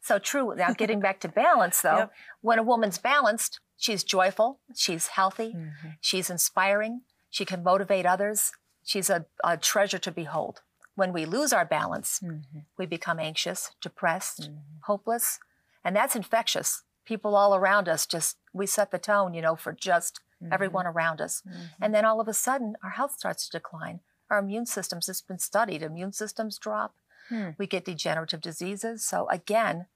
So 0.00 0.18
true. 0.18 0.54
Now, 0.62 0.72
getting 0.72 1.00
back 1.00 1.20
to 1.20 1.28
balance, 1.28 1.80
though, 1.82 1.98
Yep. 1.98 2.12
when 2.40 2.58
a 2.58 2.62
woman's 2.62 2.98
balanced, 2.98 3.60
she's 3.76 4.02
joyful, 4.04 4.60
she's 4.74 5.08
healthy, 5.08 5.52
that. 5.52 5.58
Mhm. 5.86 5.96
she's 6.00 6.30
inspiring, 6.30 7.02
she 7.30 7.44
can 7.44 7.62
motivate 7.62 8.06
others, 8.06 8.52
she's 8.82 9.10
a, 9.10 9.26
a 9.44 9.56
treasure 9.56 9.98
to 9.98 10.10
behold. 10.10 10.62
When 10.94 11.12
we 11.12 11.26
lose 11.26 11.52
our 11.52 11.66
balance, 11.66 12.20
Mhm. 12.20 12.64
we 12.78 12.86
become 12.86 13.18
anxious, 13.20 13.60
depressed, 13.82 14.40
Mhm. 14.48 14.62
hopeless, 14.84 15.38
and 15.84 15.94
that's 15.94 16.16
infectious. 16.16 16.82
People 17.06 17.34
all 17.34 17.54
around 17.54 17.88
us 17.88 18.04
just, 18.06 18.36
we 18.52 18.66
set 18.66 18.90
the 18.90 18.98
tone, 18.98 19.32
you 19.32 19.40
know, 19.40 19.56
for 19.56 19.72
just 19.72 20.20
everyone 20.52 20.86
around 20.86 21.20
us. 21.22 21.42
Mhm. 21.48 21.70
And 21.80 21.94
then 21.94 22.04
all 22.04 22.20
of 22.20 22.28
a 22.28 22.34
sudden, 22.34 22.76
our 22.82 22.90
health 22.90 23.12
starts 23.12 23.48
to 23.48 23.58
decline. 23.58 24.00
Our 24.28 24.38
immune 24.38 24.66
systems, 24.66 25.08
it's 25.08 25.22
been 25.22 25.38
studied, 25.38 25.82
immune 25.82 26.12
systems 26.12 26.58
drop. 26.58 26.94
Hmm. 27.30 27.50
We 27.56 27.66
get 27.66 27.84
degenerative 27.86 28.40
diseases. 28.42 29.06
So, 29.06 29.28
again, 29.30 29.86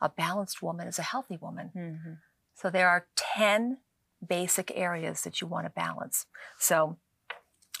a 0.00 0.08
balanced 0.08 0.62
woman 0.62 0.88
is 0.88 0.98
a 0.98 1.02
healthy 1.02 1.36
woman. 1.36 1.70
Mhm. 1.74 2.18
So, 2.54 2.70
there 2.70 2.88
are 2.88 3.06
10 3.16 3.78
basic 4.26 4.70
areas 4.74 5.22
that 5.24 5.40
you 5.40 5.46
want 5.48 5.66
to 5.66 5.70
balance. 5.70 6.26
So, 6.58 6.96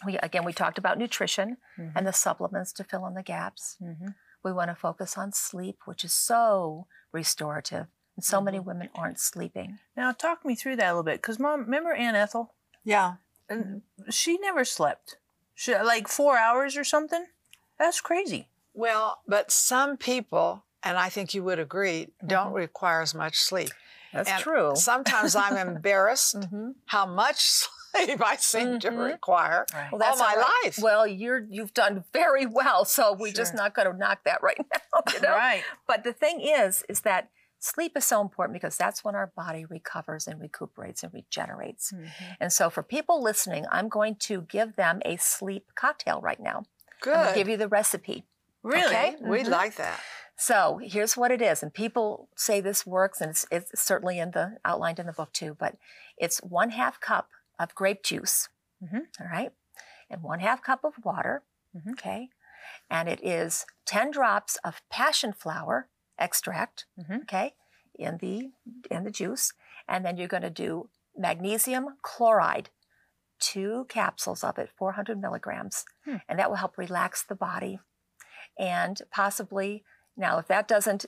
we 0.04 0.18
again, 0.18 0.44
we 0.44 0.52
talked 0.52 0.78
about 0.78 0.98
nutrition 0.98 1.56
Mhm. 1.78 1.92
and 1.94 2.06
the 2.06 2.12
supplements 2.12 2.72
to 2.74 2.84
fill 2.84 3.06
in 3.06 3.14
the 3.14 3.22
gaps. 3.22 3.76
Mhm. 3.80 4.14
We 4.42 4.52
want 4.52 4.68
to 4.70 4.74
focus 4.74 5.16
on 5.16 5.32
sleep, 5.32 5.86
which 5.86 6.04
is 6.04 6.12
so 6.12 6.88
restorative. 7.12 7.86
And 8.22 8.26
so 8.26 8.40
many 8.40 8.60
Mhm. 8.60 8.64
women 8.66 8.88
aren't 8.94 9.18
sleeping. 9.18 9.80
Now 9.96 10.12
talk 10.12 10.44
me 10.44 10.54
through 10.54 10.76
that 10.76 10.86
a 10.86 10.92
little 10.92 11.02
bit, 11.02 11.20
because 11.20 11.40
mom, 11.40 11.62
remember 11.64 11.92
Aunt 11.92 12.16
Ethel? 12.16 12.54
Yeah. 12.84 13.14
And 13.48 13.82
she 14.10 14.38
never 14.38 14.64
slept. 14.64 15.16
She, 15.56 15.74
like 15.74 16.06
four 16.06 16.38
hours 16.38 16.76
or 16.76 16.84
something. 16.84 17.26
That's 17.80 18.00
crazy. 18.00 18.48
Well, 18.74 19.22
but 19.26 19.50
some 19.50 19.96
people, 19.96 20.64
and 20.84 20.96
I 20.96 21.08
think 21.08 21.34
you 21.34 21.42
would 21.42 21.58
agree, 21.58 22.12
don't 22.24 22.52
require 22.52 23.02
as 23.02 23.12
much 23.12 23.38
sleep. 23.40 23.70
That's 24.12 24.30
And 24.30 24.40
true. 24.40 24.72
Sometimes 24.76 25.34
I'm 25.34 25.56
embarrassed 25.56 26.36
Mhm. 26.38 26.76
how 26.86 27.06
much 27.06 27.40
sleep 27.92 28.24
I 28.24 28.36
seem 28.36 28.78
to 28.80 28.90
Mhm. 28.92 29.04
require 29.04 29.66
Right. 29.74 29.90
Well, 29.92 30.00
all 30.08 30.16
my 30.16 30.30
all 30.34 30.36
right. 30.36 30.60
life. 30.64 30.78
Well, 30.80 31.08
you're 31.08 31.40
you've 31.50 31.74
done 31.74 32.04
very 32.12 32.46
well, 32.46 32.84
so 32.84 33.12
we're 33.14 33.32
just 33.32 33.52
not 33.52 33.74
going 33.74 33.90
to 33.90 33.96
knock 33.98 34.22
that 34.24 34.42
right 34.44 34.58
now. 34.94 35.02
You 35.12 35.20
know? 35.20 35.34
Right. 35.34 35.64
But 35.88 36.04
the 36.04 36.12
thing 36.12 36.40
is, 36.40 36.84
is 36.88 37.00
that 37.00 37.28
sleep 37.62 37.96
is 37.96 38.04
so 38.04 38.20
important 38.20 38.54
because 38.54 38.76
that's 38.76 39.04
when 39.04 39.14
our 39.14 39.28
body 39.28 39.64
recovers 39.64 40.26
and 40.26 40.40
recuperates 40.40 41.02
and 41.02 41.14
regenerates. 41.14 41.92
Mhm. 41.92 42.10
And 42.40 42.52
so, 42.52 42.68
for 42.70 42.82
people 42.82 43.22
listening, 43.22 43.66
I'm 43.70 43.88
going 43.88 44.16
to 44.16 44.42
give 44.42 44.74
them 44.76 45.00
a 45.04 45.16
sleep 45.16 45.70
cocktail 45.74 46.20
right 46.20 46.40
now. 46.40 46.64
Good. 47.00 47.14
I'm 47.14 47.22
going 47.22 47.34
to 47.34 47.40
give 47.40 47.48
you 47.48 47.56
the 47.56 47.68
recipe. 47.68 48.24
Really? 48.64 48.86
Okay. 48.86 49.16
we 49.20 49.42
Mhm. 49.42 49.48
like 49.48 49.76
that. 49.76 49.98
So 50.36 50.78
here's 50.82 51.16
what 51.16 51.30
it 51.30 51.42
is, 51.42 51.62
and 51.62 51.72
people 51.72 52.28
say 52.36 52.60
this 52.60 52.84
works, 52.86 53.20
and 53.20 53.30
it's, 53.30 53.44
it's 53.50 53.80
certainly 53.80 54.18
in 54.18 54.30
the 54.32 54.58
outlined 54.64 54.98
in 54.98 55.06
the 55.06 55.12
book 55.12 55.32
too. 55.32 55.54
But 55.54 55.76
it's 56.16 56.38
one 56.42 56.70
half 56.70 57.00
cup 57.00 57.28
of 57.58 57.74
grape 57.74 58.02
juice, 58.02 58.48
Mhm. 58.82 59.06
all 59.20 59.26
right, 59.28 59.52
and 60.10 60.22
one 60.22 60.40
half 60.40 60.62
cup 60.62 60.84
of 60.84 60.94
water, 61.04 61.42
Mhm. 61.76 61.92
okay, 61.92 62.30
and 62.90 63.08
it 63.08 63.22
is 63.22 63.66
ten 63.84 64.10
drops 64.10 64.56
of 64.64 64.82
passion 64.88 65.32
flower 65.32 65.88
extract, 66.18 66.86
Mhm. 66.98 67.22
okay, 67.22 67.54
in 67.94 68.18
the 68.18 68.52
in 68.90 69.04
the 69.04 69.10
juice, 69.10 69.52
and 69.88 70.04
then 70.04 70.16
you're 70.16 70.28
going 70.28 70.42
to 70.42 70.50
do 70.50 70.90
magnesium 71.16 71.98
chloride, 72.02 72.70
two 73.38 73.86
capsules 73.88 74.44
of 74.44 74.58
it, 74.58 74.70
400 74.76 75.20
milligrams, 75.20 75.84
Hmm. 76.04 76.16
and 76.28 76.38
that 76.38 76.48
will 76.50 76.56
help 76.56 76.78
relax 76.78 77.22
the 77.24 77.34
body, 77.34 77.80
and 78.58 79.02
possibly 79.10 79.84
now, 80.16 80.38
if 80.38 80.46
that 80.48 80.68
doesn't 80.68 81.06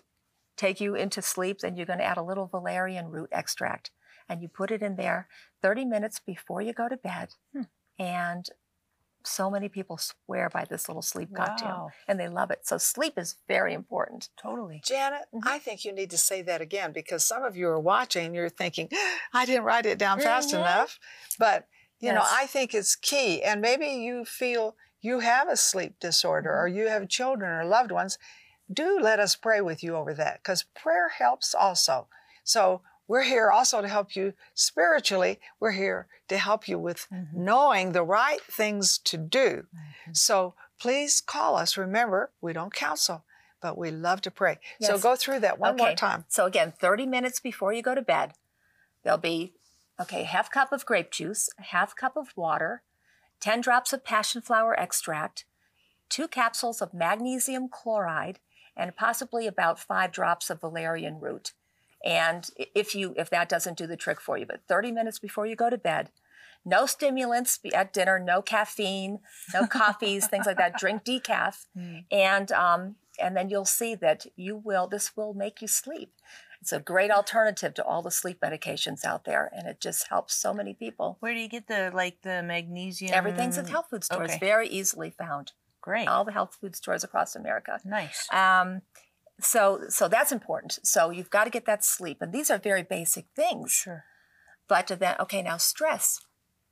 take 0.56 0.80
you 0.80 0.94
into 0.94 1.20
sleep, 1.20 1.58
then 1.61 1.76
you're 1.76 1.87
going 1.87 1.99
to 1.99 2.04
add 2.04 2.16
a 2.16 2.23
little 2.23 2.46
valerian 2.46 3.08
root 3.11 3.28
extract 3.32 3.90
and 4.28 4.40
you 4.40 4.49
put 4.49 4.70
it 4.70 4.82
in 4.82 4.96
there 4.96 5.28
30 5.61 5.84
minutes 5.84 6.18
before 6.20 6.62
you 6.62 6.73
go 6.73 6.88
to 6.88 6.96
bed. 6.96 7.34
Hmm. 7.52 7.62
And 7.99 8.49
so 9.25 9.50
many 9.50 9.69
people 9.69 9.99
swear 9.99 10.49
by 10.49 10.64
this 10.64 10.88
little 10.88 11.02
sleep 11.02 11.35
cocktail 11.35 11.93
and 12.09 12.19
they 12.21 12.28
love 12.28 12.50
it. 12.50 12.66
So, 12.66 12.78
sleep 12.78 13.19
is 13.19 13.37
very 13.49 13.73
important. 13.75 14.28
Totally. 14.37 14.83
Janet, 14.85 15.26
Mhm. 15.35 15.47
I 15.47 15.59
think 15.59 15.85
you 15.85 15.93
need 15.93 16.11
to 16.11 16.19
say 16.19 16.43
that 16.43 16.61
again 16.61 16.93
because 16.93 17.25
some 17.25 17.43
of 17.43 17.57
you 17.57 17.69
are 17.69 17.81
watching, 17.81 18.35
you're 18.35 18.49
thinking, 18.49 18.88
I 19.33 19.47
didn't 19.47 19.64
write 19.64 19.87
it 19.87 19.99
down 19.99 20.21
fast 20.21 20.50
Mhm. 20.50 20.61
enough. 20.61 20.99
But, 21.38 21.69
you 22.00 22.12
know, 22.12 22.25
I 22.25 22.47
think 22.47 22.75
it's 22.75 22.97
key. 22.97 23.43
And 23.43 23.61
maybe 23.61 23.87
you 23.87 24.25
feel 24.25 24.76
you 25.00 25.21
have 25.21 25.49
a 25.49 25.57
sleep 25.57 25.99
disorder 26.00 26.54
or 26.59 26.69
you 26.69 26.88
have 26.88 27.09
children 27.09 27.50
or 27.50 27.64
loved 27.64 27.90
ones. 27.90 28.19
Do 28.73 28.99
let 29.00 29.21
us 29.21 29.37
pray 29.37 29.61
with 29.61 29.83
you 29.83 29.97
over 29.97 30.14
that 30.14 30.43
because 30.43 30.62
prayer 30.62 31.09
helps 31.11 31.54
also. 31.54 32.09
So 32.45 32.83
we're 33.06 33.23
here 33.23 33.50
also 33.50 33.82
to 33.82 33.88
help 33.88 34.16
you 34.16 34.34
spiritually. 34.54 35.40
We're 35.61 35.73
here 35.73 36.08
to 36.28 36.38
help 36.38 36.66
you 36.68 36.78
with 36.78 37.06
Mhm. 37.11 37.34
knowing 37.34 37.92
the 37.92 38.02
right 38.02 38.42
things 38.42 38.99
to 38.99 39.16
do. 39.16 39.66
Mhm. 39.75 40.16
So 40.16 40.54
please 40.78 41.20
call 41.20 41.56
us. 41.56 41.76
Remember, 41.76 42.32
we 42.40 42.52
don't 42.52 42.75
counsel, 42.75 43.25
but 43.61 43.76
we 43.76 43.90
love 43.90 44.20
to 44.23 44.30
pray. 44.30 44.58
So 44.80 44.99
go 44.99 45.16
through 45.16 45.40
that 45.40 45.58
one 45.58 45.76
more 45.76 45.94
time. 45.94 46.25
So 46.28 46.46
again, 46.46 46.73
30 46.73 47.06
minutes 47.06 47.40
before 47.40 47.73
you 47.73 47.82
go 47.82 47.94
to 47.94 48.02
bed, 48.02 48.34
there'll 49.02 49.18
be 49.18 49.54
okay, 50.00 50.25
half 50.25 50.50
cup 50.50 50.73
of 50.73 50.84
grape 50.84 51.11
juice, 51.11 51.49
a 51.58 51.62
half 51.62 51.94
cup 51.94 52.16
of 52.16 52.37
water, 52.37 52.82
10 53.38 53.61
drops 53.61 53.92
of 53.92 54.02
passion 54.02 54.40
flower 54.42 54.78
extract, 54.78 55.44
two 56.08 56.26
capsules 56.26 56.82
of 56.82 56.92
magnesium 56.94 57.68
chloride, 57.68 58.40
and 58.76 58.96
possibly 58.96 59.46
about 59.46 59.78
five 59.78 60.11
drops 60.11 60.50
of 60.50 60.61
valerian 60.61 61.20
root. 61.20 61.52
And 62.04 62.49
if 62.56 62.94
you 62.94 63.14
if 63.16 63.30
that 63.30 63.49
doesn't 63.49 63.78
do 63.78 63.87
the 63.87 63.96
trick 63.96 64.20
for 64.20 64.37
you, 64.38 64.44
but 64.46 64.61
30 64.68 64.92
minutes 64.92 65.18
before 65.18 65.46
you 65.46 65.56
go 65.56 65.70
to 65.70 65.78
bed, 65.78 66.11
no 66.64 66.84
stimulants 66.87 67.58
at 67.75 67.92
dinner, 67.92 68.18
no 68.18 68.42
caffeine, 68.42 69.20
no 69.54 69.66
coffees, 69.80 70.26
things 70.26 70.46
like 70.46 70.58
that. 70.58 70.78
Drink 70.78 71.02
decaf, 71.04 71.66
and 72.11 72.52
um, 72.52 72.96
and 73.18 73.34
then 73.37 73.49
you'll 73.49 73.64
see 73.64 73.94
that 73.96 74.26
you 74.37 74.54
will. 74.56 74.87
This 74.87 75.16
will 75.16 75.32
make 75.34 75.62
you 75.62 75.68
sleep. 75.68 76.12
It's 76.61 76.73
a 76.73 76.80
great 76.80 77.11
alternative 77.11 77.75
to 77.75 77.84
all 77.84 78.00
the 78.02 78.11
sleep 78.11 78.40
medications 78.40 79.04
out 79.04 79.25
there, 79.25 79.50
and 79.54 79.66
it 79.66 79.80
just 79.80 80.08
helps 80.08 80.34
so 80.34 80.54
many 80.54 80.73
people. 80.75 81.16
Where 81.20 81.34
do 81.34 81.40
you 81.40 81.49
get 81.49 81.68
the 81.68 81.90
like 81.94 82.23
the 82.23 82.42
magnesium? 82.42 83.12
Everything's 83.14 83.56
at 83.58 83.68
health 83.68 83.87
food 83.90 84.04
stores, 84.04 84.30
Okay. 84.30 84.38
very 84.38 84.68
easily 84.68 85.11
found. 85.11 85.52
Great. 85.82 86.08
All 86.08 86.25
the 86.25 86.32
health 86.32 86.56
food 86.58 86.75
stores 86.75 87.04
across 87.04 87.37
America. 87.37 87.78
nice. 87.84 88.26
Um, 88.32 88.80
so 89.40 89.82
so 89.88 90.08
that's 90.08 90.32
important. 90.32 90.78
So 90.82 91.10
you've 91.10 91.30
got 91.30 91.44
to 91.44 91.50
get 91.50 91.66
that 91.66 91.84
sleep, 91.84 92.18
and 92.20 92.32
these 92.32 92.50
are 92.50 92.58
very 92.58 92.82
basic 92.82 93.26
things. 93.34 93.72
Sure. 93.72 94.04
But 94.68 94.86
then, 94.86 95.16
okay, 95.20 95.42
now 95.42 95.58
stress, 95.58 96.20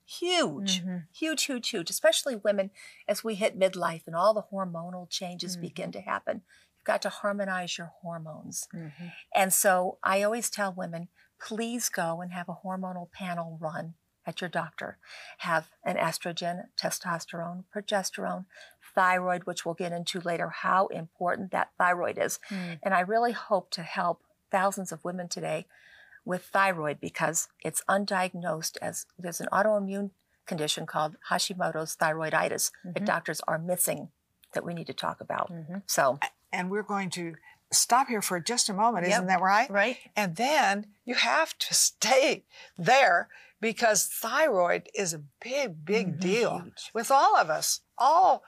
huge, 0.06 0.82
Mhm. 0.82 1.06
huge, 1.12 1.44
huge, 1.44 1.68
huge, 1.68 1.90
especially 1.90 2.36
women 2.36 2.70
as 3.06 3.22
we 3.22 3.34
hit 3.34 3.58
midlife 3.58 4.06
and 4.06 4.16
all 4.16 4.32
the 4.34 4.44
hormonal 4.44 5.08
changes 5.10 5.56
begin 5.56 5.92
to 5.92 6.00
happen. 6.00 6.42
You've 6.76 6.84
got 6.84 7.02
to 7.02 7.10
harmonize 7.10 7.76
your 7.76 7.88
hormones. 8.00 8.66
Mhm. 8.72 9.12
And 9.34 9.52
so 9.52 9.98
I 10.02 10.22
always 10.22 10.48
tell 10.50 10.72
women, 10.72 11.08
please 11.38 11.88
go 11.88 12.20
and 12.20 12.32
have 12.32 12.48
a 12.48 12.56
hormonal 12.64 13.10
panel 13.12 13.58
run 13.60 13.94
at 14.24 14.40
your 14.40 14.48
doctor. 14.50 14.98
Have 15.38 15.70
an 15.84 15.96
estrogen, 15.96 16.70
testosterone, 16.76 17.64
progesterone, 17.74 18.46
thyroid, 18.94 19.44
which 19.44 19.64
we'll 19.64 19.74
get 19.74 19.92
into 19.92 20.20
later, 20.20 20.48
how 20.50 20.86
important 20.88 21.50
that 21.50 21.70
thyroid 21.78 22.18
is. 22.18 22.38
Mm. 22.50 22.78
And 22.82 22.94
I 22.94 23.00
really 23.00 23.32
hope 23.32 23.70
to 23.72 23.82
help 23.82 24.22
thousands 24.50 24.92
of 24.92 25.04
women 25.04 25.28
today 25.28 25.66
with 26.24 26.44
thyroid 26.44 27.00
because 27.00 27.48
it's 27.64 27.82
undiagnosed 27.88 28.76
as 28.82 29.06
there's 29.18 29.40
an 29.40 29.48
autoimmune 29.52 30.10
condition 30.46 30.86
called 30.86 31.16
Hashimoto's 31.30 31.96
thyroiditis 31.96 32.70
that 32.84 33.04
doctors 33.04 33.40
are 33.48 33.58
missing 33.58 34.08
that 34.52 34.64
we 34.64 34.74
need 34.74 34.86
to 34.88 34.92
talk 34.94 35.20
about. 35.20 35.50
Mhm. 35.50 35.82
So, 35.86 36.18
And 36.52 36.70
we're 36.70 36.82
going 36.82 37.08
to 37.10 37.36
stop 37.70 38.08
here 38.08 38.20
for 38.20 38.38
just 38.38 38.68
a 38.68 38.74
moment. 38.74 39.06
Yep. 39.06 39.12
Isn't 39.14 39.26
that 39.28 39.40
right? 39.40 39.70
Right. 39.70 39.96
And 40.14 40.36
then 40.36 40.88
you 41.06 41.14
have 41.14 41.56
to 41.58 41.72
stay 41.88 42.44
there 42.76 43.28
because 43.60 44.06
thyroid 44.06 44.90
is 44.94 45.14
a 45.14 45.22
big, 45.40 45.84
big 45.84 46.16
Mhm. 46.16 46.20
deal 46.20 46.58
Huge. 46.60 46.90
with 46.92 47.10
all 47.10 47.36
of 47.36 47.48
us, 47.48 47.80
all, 47.96 48.42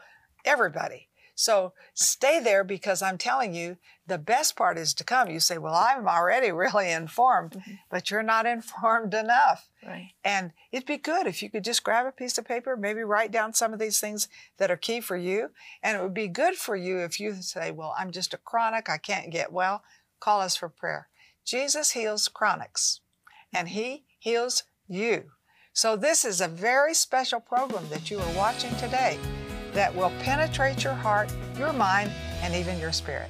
everybody. 0.44 1.08
So 1.34 1.72
stay 1.94 2.40
there 2.40 2.62
because 2.62 3.02
I'm 3.02 3.18
telling 3.18 3.54
you, 3.54 3.76
the 4.06 4.18
best 4.18 4.54
part 4.56 4.78
is 4.78 4.94
to 4.94 5.04
come. 5.04 5.30
You 5.30 5.40
say, 5.40 5.58
Well, 5.58 5.74
I'm 5.74 6.06
already 6.06 6.52
really 6.52 6.90
informed, 6.90 7.52
mm-hmm. 7.52 7.74
but 7.90 8.10
you're 8.10 8.22
not 8.22 8.46
informed 8.46 9.14
enough. 9.14 9.68
Right. 9.84 10.12
And 10.24 10.52
it'd 10.72 10.86
be 10.86 10.96
good 10.96 11.26
if 11.26 11.42
you 11.42 11.50
could 11.50 11.64
just 11.64 11.84
grab 11.84 12.06
a 12.06 12.12
piece 12.12 12.38
of 12.38 12.46
paper, 12.46 12.76
maybe 12.76 13.02
write 13.02 13.32
down 13.32 13.52
some 13.52 13.72
of 13.72 13.78
these 13.78 14.00
things 14.00 14.28
that 14.58 14.70
are 14.70 14.76
key 14.76 15.00
for 15.00 15.16
you. 15.16 15.50
And 15.82 15.96
it 15.96 16.02
would 16.02 16.14
be 16.14 16.28
good 16.28 16.54
for 16.54 16.76
you 16.76 16.98
if 16.98 17.18
you 17.18 17.34
say, 17.40 17.70
Well, 17.70 17.94
I'm 17.98 18.12
just 18.12 18.34
a 18.34 18.38
chronic, 18.38 18.88
I 18.88 18.98
can't 18.98 19.30
get 19.30 19.52
well. 19.52 19.82
Call 20.20 20.40
us 20.40 20.56
for 20.56 20.68
prayer. 20.68 21.08
Jesus 21.44 21.90
heals 21.90 22.28
chronics, 22.28 23.00
and 23.52 23.68
He 23.68 24.04
heals 24.18 24.62
you. 24.88 25.32
So, 25.72 25.96
this 25.96 26.24
is 26.24 26.40
a 26.40 26.48
very 26.48 26.94
special 26.94 27.40
program 27.40 27.88
that 27.90 28.08
you 28.08 28.20
are 28.20 28.36
watching 28.36 28.74
today 28.76 29.18
that 29.74 29.94
will 29.94 30.12
penetrate 30.20 30.82
your 30.82 30.94
heart, 30.94 31.32
your 31.58 31.72
mind, 31.72 32.10
and 32.42 32.54
even 32.54 32.78
your 32.78 32.92
spirit. 32.92 33.28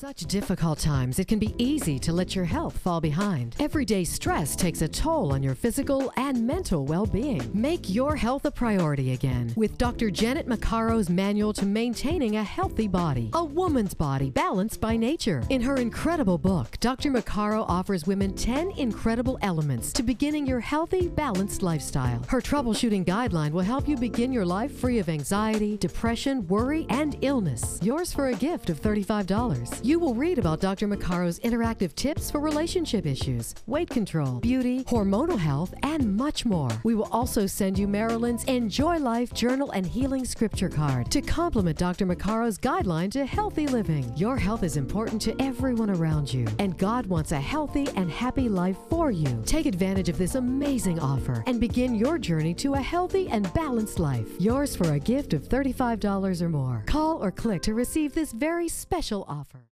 Such 0.00 0.26
difficult 0.26 0.78
times, 0.78 1.18
it 1.18 1.26
can 1.26 1.40
be 1.40 1.56
easy 1.58 1.98
to 1.98 2.12
let 2.12 2.36
your 2.36 2.44
health 2.44 2.78
fall 2.78 3.00
behind. 3.00 3.56
Everyday 3.58 4.04
stress 4.04 4.54
takes 4.54 4.80
a 4.80 4.86
toll 4.86 5.32
on 5.32 5.42
your 5.42 5.56
physical 5.56 6.12
and 6.16 6.46
mental 6.46 6.84
well 6.84 7.04
being. 7.04 7.50
Make 7.52 7.92
your 7.92 8.14
health 8.14 8.44
a 8.44 8.52
priority 8.52 9.12
again 9.12 9.52
with 9.56 9.76
Dr. 9.76 10.08
Janet 10.12 10.46
Maccaro's 10.46 11.10
manual 11.10 11.52
to 11.54 11.66
maintaining 11.66 12.36
a 12.36 12.44
healthy 12.44 12.86
body, 12.86 13.30
a 13.32 13.44
woman's 13.44 13.92
body 13.92 14.30
balanced 14.30 14.80
by 14.80 14.96
nature. 14.96 15.42
In 15.50 15.60
her 15.62 15.74
incredible 15.74 16.38
book, 16.38 16.78
Dr. 16.78 17.10
Maccaro 17.10 17.64
offers 17.66 18.06
women 18.06 18.36
10 18.36 18.70
incredible 18.76 19.36
elements 19.42 19.92
to 19.94 20.04
beginning 20.04 20.46
your 20.46 20.60
healthy, 20.60 21.08
balanced 21.08 21.64
lifestyle. 21.64 22.22
Her 22.28 22.40
troubleshooting 22.40 23.04
guideline 23.04 23.50
will 23.50 23.62
help 23.62 23.88
you 23.88 23.96
begin 23.96 24.32
your 24.32 24.46
life 24.46 24.70
free 24.78 25.00
of 25.00 25.08
anxiety, 25.08 25.76
depression, 25.76 26.46
worry, 26.46 26.86
and 26.88 27.16
illness. 27.22 27.80
Yours 27.82 28.12
for 28.12 28.28
a 28.28 28.34
gift 28.34 28.70
of 28.70 28.80
$35. 28.80 29.84
You 29.88 29.98
will 29.98 30.14
read 30.14 30.38
about 30.38 30.60
Dr. 30.60 30.86
Maccaro's 30.86 31.40
interactive 31.40 31.94
tips 31.94 32.30
for 32.30 32.40
relationship 32.40 33.06
issues, 33.06 33.54
weight 33.66 33.88
control, 33.88 34.38
beauty, 34.38 34.84
hormonal 34.84 35.38
health, 35.38 35.72
and 35.82 36.14
much 36.14 36.44
more. 36.44 36.68
We 36.84 36.94
will 36.94 37.08
also 37.10 37.46
send 37.46 37.78
you 37.78 37.88
Marilyn's 37.88 38.44
Enjoy 38.44 38.98
Life 38.98 39.32
Journal 39.32 39.70
and 39.70 39.86
Healing 39.86 40.26
Scripture 40.26 40.68
card 40.68 41.10
to 41.10 41.22
complement 41.22 41.78
Dr. 41.78 42.04
Maccaro's 42.04 42.58
guideline 42.58 43.10
to 43.12 43.24
healthy 43.24 43.66
living. 43.66 44.12
Your 44.14 44.36
health 44.36 44.62
is 44.62 44.76
important 44.76 45.22
to 45.22 45.34
everyone 45.40 45.88
around 45.88 46.34
you, 46.34 46.46
and 46.58 46.76
God 46.76 47.06
wants 47.06 47.32
a 47.32 47.40
healthy 47.40 47.88
and 47.96 48.10
happy 48.10 48.50
life 48.50 48.76
for 48.90 49.10
you. 49.10 49.42
Take 49.46 49.64
advantage 49.64 50.10
of 50.10 50.18
this 50.18 50.34
amazing 50.34 51.00
offer 51.00 51.42
and 51.46 51.58
begin 51.58 51.94
your 51.94 52.18
journey 52.18 52.52
to 52.56 52.74
a 52.74 52.78
healthy 52.78 53.30
and 53.30 53.50
balanced 53.54 53.98
life. 53.98 54.28
Yours 54.38 54.76
for 54.76 54.92
a 54.92 54.98
gift 54.98 55.32
of 55.32 55.48
$35 55.48 56.42
or 56.42 56.48
more. 56.50 56.84
Call 56.86 57.24
or 57.24 57.30
click 57.30 57.62
to 57.62 57.72
receive 57.72 58.12
this 58.12 58.32
very 58.32 58.68
special 58.68 59.24
offer. 59.26 59.64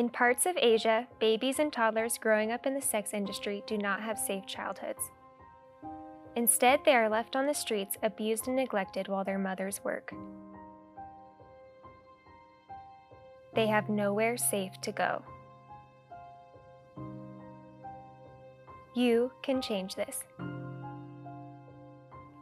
In 0.00 0.08
parts 0.08 0.46
of 0.46 0.56
Asia, 0.56 1.06
babies 1.18 1.58
and 1.58 1.70
toddlers 1.70 2.16
growing 2.16 2.50
up 2.52 2.64
in 2.64 2.72
the 2.72 2.80
sex 2.80 3.12
industry 3.12 3.62
do 3.66 3.76
not 3.76 4.00
have 4.00 4.16
safe 4.16 4.46
childhoods. 4.46 5.02
Instead, 6.36 6.80
they 6.86 6.94
are 6.94 7.10
left 7.10 7.36
on 7.36 7.46
the 7.46 7.52
streets, 7.52 7.98
abused 8.02 8.46
and 8.46 8.56
neglected 8.56 9.08
while 9.08 9.24
their 9.24 9.38
mothers 9.38 9.84
work. 9.84 10.10
They 13.54 13.66
have 13.66 13.90
nowhere 13.90 14.38
safe 14.38 14.72
to 14.80 14.90
go. 14.90 15.22
You 18.96 19.32
can 19.42 19.60
change 19.60 19.96
this. 19.96 20.24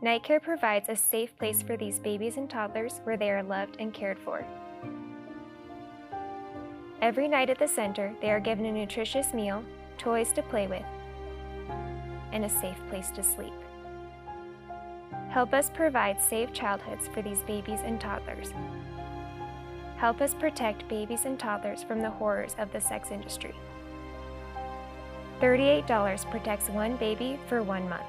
Night 0.01 0.23
Care 0.23 0.39
provides 0.39 0.89
a 0.89 0.95
safe 0.95 1.37
place 1.37 1.61
for 1.61 1.77
these 1.77 1.99
babies 1.99 2.37
and 2.37 2.49
toddlers 2.49 3.01
where 3.03 3.17
they 3.17 3.33
are 3.33 3.43
loved 3.43 3.79
and 3.81 3.93
cared 3.93 4.21
for. 4.21 4.47
Every 7.01 7.29
night 7.29 7.49
at 7.49 7.61
the 7.61 7.69
center, 7.69 8.13
they 8.21 8.31
are 8.33 8.41
given 8.41 8.67
a 8.67 8.73
nutritious 8.73 9.33
meal, 9.33 9.63
toys 9.99 10.33
to 10.33 10.43
play 10.43 10.67
with, 10.67 10.83
and 12.33 12.45
a 12.45 12.49
safe 12.49 12.77
place 12.89 13.11
to 13.13 13.23
sleep. 13.23 13.53
Help 15.31 15.55
us 15.55 15.71
provide 15.71 16.21
safe 16.21 16.53
childhoods 16.53 17.07
for 17.07 17.23
these 17.23 17.39
babies 17.45 17.81
and 17.85 18.01
toddlers. 18.01 18.53
Help 19.97 20.21
us 20.21 20.35
protect 20.35 20.89
babies 20.89 21.25
and 21.25 21.39
toddlers 21.39 21.85
from 21.85 22.01
the 22.01 22.11
horrors 22.11 22.57
of 22.59 22.73
the 22.73 22.81
sex 22.81 23.13
industry. 23.13 23.55
$38 25.41 26.31
protects 26.33 26.69
one 26.69 26.97
baby 26.97 27.39
for 27.49 27.63
one 27.63 27.89
month. 27.89 28.03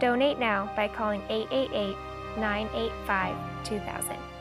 Donate 0.00 0.40
now 0.40 0.72
by 0.74 0.88
calling 0.88 1.22
888 1.28 1.96
985 2.38 3.64
2000. 3.64 4.33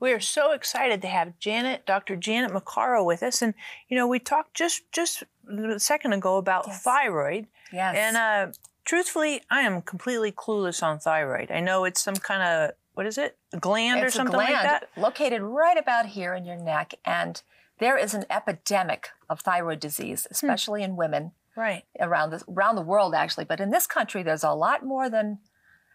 We 0.00 0.12
are 0.12 0.20
so 0.20 0.52
excited 0.52 1.02
to 1.02 1.08
have 1.08 1.38
Janet, 1.38 1.84
Dr. 1.86 2.16
Janet 2.16 2.52
Maccaro 2.52 3.04
with 3.04 3.22
us. 3.22 3.42
And, 3.42 3.52
you 3.88 3.96
know, 3.96 4.06
we 4.06 4.18
talked 4.18 4.54
just, 4.54 4.90
just 4.92 5.22
a 5.48 5.78
second 5.78 6.14
ago 6.14 6.38
about 6.38 6.64
Yes. 6.66 6.82
thyroid. 6.82 7.46
yes. 7.70 7.94
And 7.96 8.16
uh, 8.16 8.52
truthfully, 8.84 9.42
I 9.50 9.60
am 9.60 9.82
completely 9.82 10.32
clueless 10.32 10.82
on 10.82 10.98
thyroid. 10.98 11.50
I 11.50 11.60
know 11.60 11.84
it's 11.84 12.00
some 12.00 12.16
kind 12.16 12.42
of, 12.42 12.70
what 12.94 13.04
is 13.06 13.18
it? 13.18 13.36
A 13.52 13.58
gland 13.58 14.02
or 14.02 14.06
it's 14.06 14.16
something 14.16 14.34
a 14.34 14.38
gland 14.38 14.52
like 14.54 14.62
that? 14.62 14.88
located 14.96 15.42
right 15.42 15.76
about 15.76 16.06
here 16.06 16.34
in 16.34 16.44
your 16.46 16.56
neck. 16.56 16.94
And 17.04 17.40
there 17.78 17.98
is 17.98 18.14
an 18.14 18.24
epidemic 18.30 19.10
of 19.28 19.40
thyroid 19.40 19.80
disease, 19.80 20.24
Hmm. 20.24 20.34
especially 20.34 20.82
in 20.82 20.96
women 20.96 21.32
Right. 21.56 21.84
around 21.98 22.30
the, 22.30 22.42
around 22.48 22.76
the 22.76 22.82
world, 22.82 23.14
actually. 23.14 23.44
But 23.44 23.60
in 23.60 23.70
this 23.70 23.86
country, 23.86 24.22
there's 24.22 24.44
a 24.44 24.52
lot 24.52 24.82
more 24.82 25.10
than, 25.10 25.40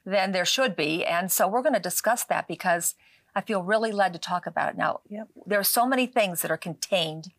than 0.05 0.31
there 0.31 0.45
should 0.45 0.75
be. 0.75 1.03
And 1.03 1.31
so 1.31 1.47
we're 1.47 1.63
going 1.63 1.73
to 1.73 1.79
discuss 1.79 2.23
that 2.25 2.47
because 2.47 2.93
I 3.35 3.41
feel 3.41 3.61
really 3.63 3.91
led 3.91 4.13
to 4.13 4.19
talk 4.19 4.47
about 4.47 4.69
it. 4.69 4.77
Now, 4.77 5.01
Yep. 5.09 5.27
there 5.45 5.59
are 5.59 5.63
so 5.63 5.85
many 5.85 6.07
things 6.07 6.41
that 6.41 6.51
are 6.51 6.57
contained 6.57 7.33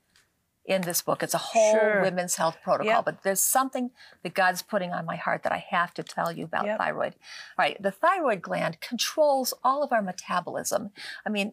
in 0.65 0.83
this 0.83 1.01
book. 1.01 1.23
It's 1.23 1.33
a 1.33 1.39
whole 1.39 1.73
Sure. 1.73 2.01
women's 2.03 2.37
health 2.37 2.57
protocol, 2.63 2.97
Yep. 2.97 3.05
but 3.05 3.23
there's 3.23 3.43
something 3.43 3.93
that 4.23 4.35
God's 4.35 4.63
putting 4.63 4.93
on 4.93 5.07
my 5.07 5.17
heart 5.17 5.43
that 5.45 5.53
I 5.53 5.59
have 5.71 5.95
to 5.95 6.03
tell 6.03 6.33
you 6.33 6.45
about 6.45 6.67
Yep. 6.67 6.79
thyroid. 6.79 7.15
All 7.57 7.65
right, 7.65 7.81
the 7.81 7.93
thyroid 7.93 8.43
gland 8.43 8.81
controls 8.81 9.55
all 9.65 9.83
of 9.83 9.93
our 9.93 10.03
metabolism. 10.03 10.91
I 11.25 11.31
mean, 11.31 11.53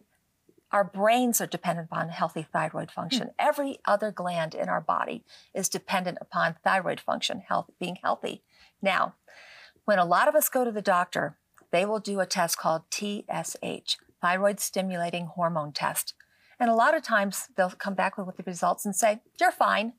our 0.72 0.82
brains 0.84 1.40
are 1.40 1.46
dependent 1.46 1.88
upon 1.90 2.08
healthy 2.08 2.42
thyroid 2.42 2.90
function. 2.90 3.28
Hmm. 3.28 3.34
Every 3.38 3.78
other 3.84 4.10
gland 4.10 4.54
in 4.54 4.68
our 4.68 4.80
body 4.80 5.24
is 5.54 5.68
dependent 5.68 6.18
upon 6.20 6.54
thyroid 6.64 6.98
function, 7.00 7.40
health, 7.42 7.70
being 7.78 7.96
healthy. 8.02 8.42
Now, 8.82 9.14
when 9.84 10.00
a 10.00 10.04
lot 10.04 10.26
of 10.26 10.34
us 10.34 10.48
go 10.48 10.64
to 10.64 10.72
the 10.72 10.82
doctor, 10.82 11.38
they 11.70 11.84
will 11.86 12.00
do 12.00 12.18
a 12.18 12.26
test 12.26 12.58
called 12.58 12.90
TSH, 12.90 13.98
thyroid 14.24 14.58
stimulating 14.58 15.26
hormone 15.26 15.70
test. 15.70 16.14
And 16.58 16.70
a 16.70 16.74
lot 16.74 16.96
of 16.96 17.02
times 17.02 17.48
they'll 17.56 17.68
come 17.68 17.92
back 17.92 18.16
with 18.16 18.38
the 18.38 18.42
results 18.44 18.86
and 18.86 18.96
say, 18.96 19.20
You're 19.38 19.52
fine. 19.52 19.92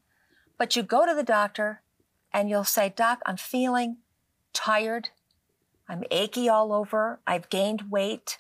But 0.57 0.75
you 0.75 0.81
go 0.81 1.05
to 1.05 1.13
the 1.13 1.21
doctor 1.21 1.83
and 2.33 2.49
you'll 2.49 2.63
say, 2.63 2.91
Doc, 2.95 3.21
I'm 3.27 3.37
feeling 3.37 3.97
tired. 4.51 5.09
I'm 5.87 6.03
achy 6.09 6.49
all 6.49 6.73
over. 6.73 7.19
I've 7.27 7.51
gained 7.51 7.91
weight. 7.91 8.39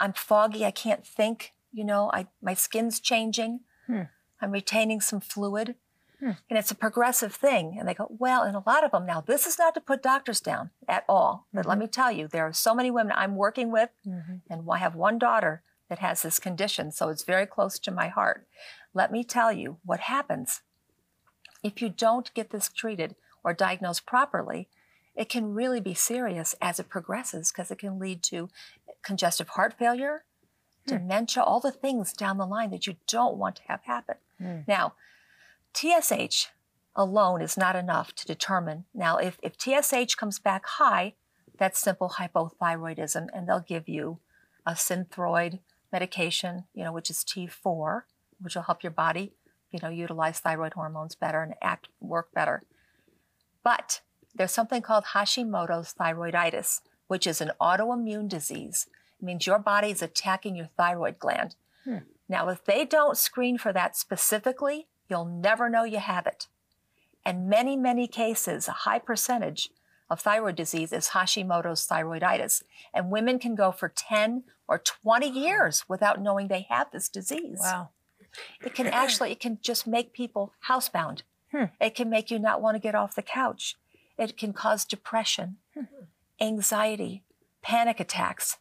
I'm 0.00 0.14
foggy. 0.14 0.64
I 0.64 0.70
can't 0.70 1.06
think. 1.06 1.52
You 1.70 1.84
know, 1.84 2.10
I, 2.14 2.28
my 2.40 2.54
skin's 2.54 2.98
changing. 2.98 3.60
Hmm. 3.86 4.04
I'm 4.40 4.52
retaining 4.52 5.02
some 5.02 5.20
fluid. 5.20 5.74
Hmm. 6.20 6.32
And 6.48 6.58
it's 6.58 6.70
a 6.70 6.76
progressive 6.76 7.34
thing. 7.34 7.76
And 7.78 7.88
they 7.88 7.94
go, 7.94 8.06
well, 8.18 8.42
and 8.42 8.56
a 8.56 8.62
lot 8.66 8.84
of 8.84 8.92
them 8.92 9.06
now, 9.06 9.20
this 9.20 9.46
is 9.46 9.58
not 9.58 9.74
to 9.74 9.80
put 9.80 10.02
doctors 10.02 10.40
down 10.40 10.70
at 10.88 11.04
all. 11.08 11.46
But 11.52 11.66
let 11.66 11.78
me 11.78 11.86
tell 11.86 12.12
you, 12.12 12.28
there 12.28 12.46
are 12.46 12.52
so 12.52 12.74
many 12.74 12.90
women 12.90 13.14
I'm 13.16 13.36
working 13.36 13.70
with, 13.72 13.90
mm-hmm. 14.06 14.36
and 14.48 14.68
I 14.70 14.78
have 14.78 14.94
one 14.94 15.18
daughter 15.18 15.62
that 15.88 15.98
has 15.98 16.22
this 16.22 16.38
condition. 16.38 16.92
So 16.92 17.08
it's 17.08 17.24
very 17.24 17.46
close 17.46 17.78
to 17.80 17.90
my 17.90 18.08
heart. 18.08 18.46
Let 18.92 19.12
me 19.12 19.24
tell 19.24 19.52
you 19.52 19.78
what 19.84 20.00
happens 20.00 20.62
if 21.62 21.82
you 21.82 21.88
don't 21.88 22.32
get 22.34 22.50
this 22.50 22.68
treated 22.68 23.16
or 23.42 23.52
diagnosed 23.52 24.06
properly. 24.06 24.68
It 25.16 25.28
can 25.28 25.54
really 25.54 25.80
be 25.80 25.94
serious 25.94 26.54
as 26.60 26.80
it 26.80 26.88
progresses 26.88 27.52
because 27.52 27.70
it 27.70 27.78
can 27.78 27.98
lead 27.98 28.22
to 28.24 28.50
congestive 29.02 29.50
heart 29.50 29.74
failure, 29.78 30.24
hmm. 30.86 30.96
dementia, 30.96 31.42
all 31.42 31.60
the 31.60 31.70
things 31.70 32.12
down 32.12 32.38
the 32.38 32.46
line 32.46 32.70
that 32.70 32.86
you 32.86 32.96
don't 33.06 33.36
want 33.36 33.56
to 33.56 33.62
have 33.68 33.82
happen. 33.84 34.16
Hmm. 34.38 34.60
Now, 34.66 34.94
TSH 35.74 36.48
alone 36.96 37.42
is 37.42 37.56
not 37.56 37.76
enough 37.76 38.14
to 38.14 38.26
determine. 38.26 38.84
Now, 38.94 39.18
if, 39.18 39.38
if 39.42 39.58
TSH 39.58 40.14
comes 40.14 40.38
back 40.38 40.66
high, 40.66 41.14
that's 41.58 41.78
simple 41.78 42.14
hypothyroidism, 42.18 43.28
and 43.32 43.48
they'll 43.48 43.60
give 43.60 43.88
you 43.88 44.18
a 44.66 44.72
synthroid 44.72 45.60
medication, 45.92 46.64
you 46.74 46.84
know, 46.84 46.92
which 46.92 47.10
is 47.10 47.24
T4, 47.24 48.02
which 48.40 48.54
will 48.54 48.62
help 48.62 48.82
your 48.82 48.90
body, 48.90 49.32
you 49.70 49.78
know, 49.82 49.88
utilize 49.88 50.40
thyroid 50.40 50.74
hormones 50.74 51.14
better 51.14 51.42
and 51.42 51.54
act 51.62 51.88
work 52.00 52.32
better. 52.32 52.64
But 53.62 54.00
there's 54.34 54.52
something 54.52 54.82
called 54.82 55.04
Hashimoto's 55.14 55.94
thyroiditis, 55.94 56.80
which 57.06 57.26
is 57.26 57.40
an 57.40 57.52
autoimmune 57.60 58.28
disease. 58.28 58.86
It 59.20 59.24
means 59.24 59.46
your 59.46 59.58
body 59.58 59.90
is 59.90 60.02
attacking 60.02 60.56
your 60.56 60.70
thyroid 60.76 61.18
gland. 61.18 61.54
Hmm. 61.84 61.98
Now, 62.28 62.48
if 62.48 62.64
they 62.64 62.84
don't 62.84 63.16
screen 63.16 63.58
for 63.58 63.72
that 63.72 63.96
specifically, 63.96 64.88
you'll 65.14 65.24
never 65.24 65.70
know 65.70 65.84
you 65.84 65.98
have 65.98 66.26
it. 66.26 66.48
And 67.24 67.48
many, 67.48 67.76
many 67.76 68.08
cases, 68.08 68.66
a 68.66 68.72
high 68.72 68.98
percentage 68.98 69.70
of 70.10 70.20
thyroid 70.20 70.56
disease 70.56 70.92
is 70.92 71.10
Hashimoto's 71.10 71.86
thyroiditis. 71.86 72.64
And 72.92 73.12
women 73.12 73.38
can 73.38 73.54
go 73.54 73.70
for 73.70 73.88
10 73.88 74.42
or 74.66 74.78
20 74.78 75.28
years 75.28 75.84
without 75.88 76.20
knowing 76.20 76.48
they 76.48 76.66
have 76.68 76.88
this 76.90 77.08
disease. 77.08 77.60
Wow. 77.60 77.90
It 78.60 78.74
can 78.74 78.88
actually, 78.88 79.30
it 79.30 79.38
can 79.38 79.58
just 79.62 79.86
make 79.86 80.12
people 80.12 80.52
housebound. 80.68 81.22
Hmm. 81.52 81.66
It 81.80 81.94
can 81.94 82.10
make 82.10 82.32
you 82.32 82.40
not 82.40 82.60
want 82.60 82.74
to 82.74 82.80
get 82.80 82.96
off 82.96 83.14
the 83.14 83.22
couch. 83.22 83.76
It 84.18 84.36
can 84.36 84.52
cause 84.52 84.84
depression, 84.84 85.58
anxiety, 86.40 87.22
panic 87.62 88.00
attacks, 88.00 88.58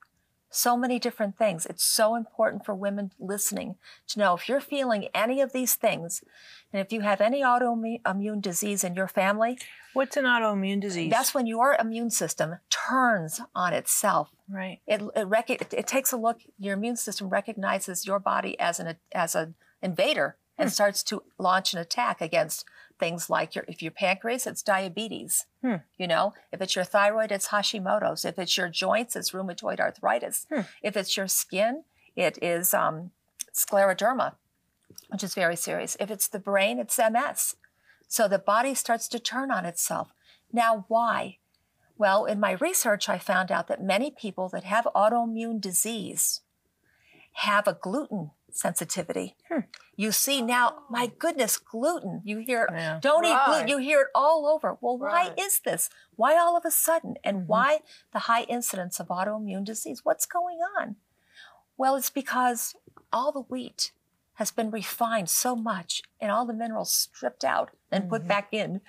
so 0.54 0.78
many 0.78 1.00
different 1.00 1.38
things. 1.38 1.66
It's 1.66 1.84
so 1.84 2.16
important 2.16 2.66
for 2.66 2.76
women 2.76 3.12
listening 3.20 3.76
to 4.08 4.20
know 4.20 4.36
if 4.36 4.48
you're 4.48 4.62
feeling 4.62 5.08
any 5.14 5.42
of 5.42 5.52
these 5.52 5.76
things, 5.76 6.24
and 6.72 6.80
if 6.80 6.94
you 6.94 7.02
have 7.02 7.22
any 7.22 7.42
autoimmune 7.42 8.42
disease 8.42 8.84
in 8.84 8.96
your 8.96 9.08
family, 9.08 9.58
What's 9.94 10.18
an 10.18 10.26
autoimmune 10.26 10.82
disease? 10.82 11.12
that's 11.12 11.34
when 11.34 11.48
your 11.48 11.76
immune 11.80 12.10
system 12.12 12.58
turns 12.70 13.42
on 13.56 13.74
itself. 13.74 14.30
right. 14.50 14.80
It 14.88 15.02
it, 15.16 15.28
rec- 15.28 15.50
it, 15.50 15.74
it 15.74 15.88
takes 15.88 16.12
a 16.12 16.18
look. 16.18 16.42
Your 16.58 16.74
immune 16.76 16.98
system 16.98 17.30
recognizes 17.30 18.06
your 18.06 18.20
body 18.20 18.60
as 18.60 18.80
an 18.80 18.96
as 19.14 19.36
an 19.36 19.56
invader 19.82 20.38
and 20.58 20.70
hmm. 20.70 20.74
starts 20.74 21.04
to 21.04 21.24
launch 21.38 21.74
an 21.74 21.80
attack 21.80 22.22
against 22.22 22.66
things 23.04 23.30
like 23.30 23.54
your 23.54 23.66
if 23.68 23.82
your 23.82 23.92
pancreas, 23.92 24.48
it's 24.48 24.62
diabetes. 24.62 25.46
Hmm. 25.62 25.76
You 25.98 26.08
know, 26.08 26.34
if 26.54 26.62
it's 26.62 26.74
your 26.74 26.86
thyroid, 26.86 27.34
it's 27.34 27.50
Hashimoto's. 27.50 28.24
If 28.24 28.40
it's 28.40 28.56
your 28.56 28.70
joints, 28.70 29.18
it's 29.18 29.32
rheumatoid 29.32 29.82
arthritis. 29.82 30.48
Hmm. 30.50 30.62
If 30.82 30.96
it's 30.96 31.18
your 31.18 31.28
skin, 31.28 31.84
it 32.16 32.42
is 32.42 32.74
um, 32.74 33.12
scleroderma, 33.54 34.36
which 35.10 35.22
is 35.22 35.36
very 35.36 35.58
serious. 35.58 35.98
If 36.00 36.10
it's 36.10 36.30
the 36.30 36.40
brain, 36.40 36.80
it's 36.80 36.98
MS. 36.98 37.58
So 38.08 38.30
the 38.30 38.40
body 38.40 38.74
starts 38.74 39.10
to 39.10 39.20
turn 39.20 39.52
on 39.52 39.66
itself. 39.66 40.14
Now, 40.54 40.86
why? 40.88 41.40
Well, 41.98 42.24
in 42.24 42.40
my 42.40 42.52
research, 42.52 43.10
I 43.10 43.18
found 43.18 43.52
out 43.52 43.68
that 43.68 43.84
many 43.84 44.12
people 44.12 44.48
that 44.50 44.64
have 44.64 44.88
autoimmune 44.96 45.60
disease 45.60 46.40
have 47.34 47.68
a 47.68 47.78
gluten 47.80 48.32
sensitivity. 48.50 49.36
You 49.96 50.12
see 50.12 50.42
now, 50.42 50.84
my 50.90 51.10
oh. 51.12 51.16
goodness, 51.20 51.58
gluten. 51.58 52.22
You 52.24 52.40
hear, 52.40 52.68
Yeah. 52.72 53.00
don't 53.02 53.26
eat 53.26 53.38
gluten. 53.46 53.68
You 53.68 53.78
hear 53.78 54.02
it 54.02 54.08
all 54.16 54.48
over. 54.48 54.78
Well, 54.82 54.98
why 54.98 55.34
is 55.38 55.60
this? 55.60 55.90
Why 56.16 56.38
all 56.38 56.58
of 56.58 56.66
a 56.66 56.72
sudden? 56.72 57.16
And 57.24 57.38
mm-hmm. 57.38 57.48
why 57.48 57.80
the 58.12 58.20
high 58.20 58.44
incidence 58.44 59.00
of 59.00 59.08
autoimmune 59.08 59.64
disease? 59.64 60.02
What's 60.04 60.26
going 60.26 60.60
on? 60.80 60.96
Well, 61.78 61.96
it's 61.96 62.10
because 62.10 62.76
all 63.12 63.32
the 63.32 63.42
wheat 63.42 63.92
has 64.36 64.52
been 64.52 64.72
refined 64.72 65.30
so 65.30 65.56
much 65.56 66.02
and 66.20 66.32
all 66.32 66.46
the 66.46 66.54
minerals 66.54 66.92
stripped 66.92 67.44
out 67.44 67.70
and 67.92 68.10
put 68.10 68.22
mm-hmm. 68.22 68.30
back 68.30 68.48
in 68.52 68.82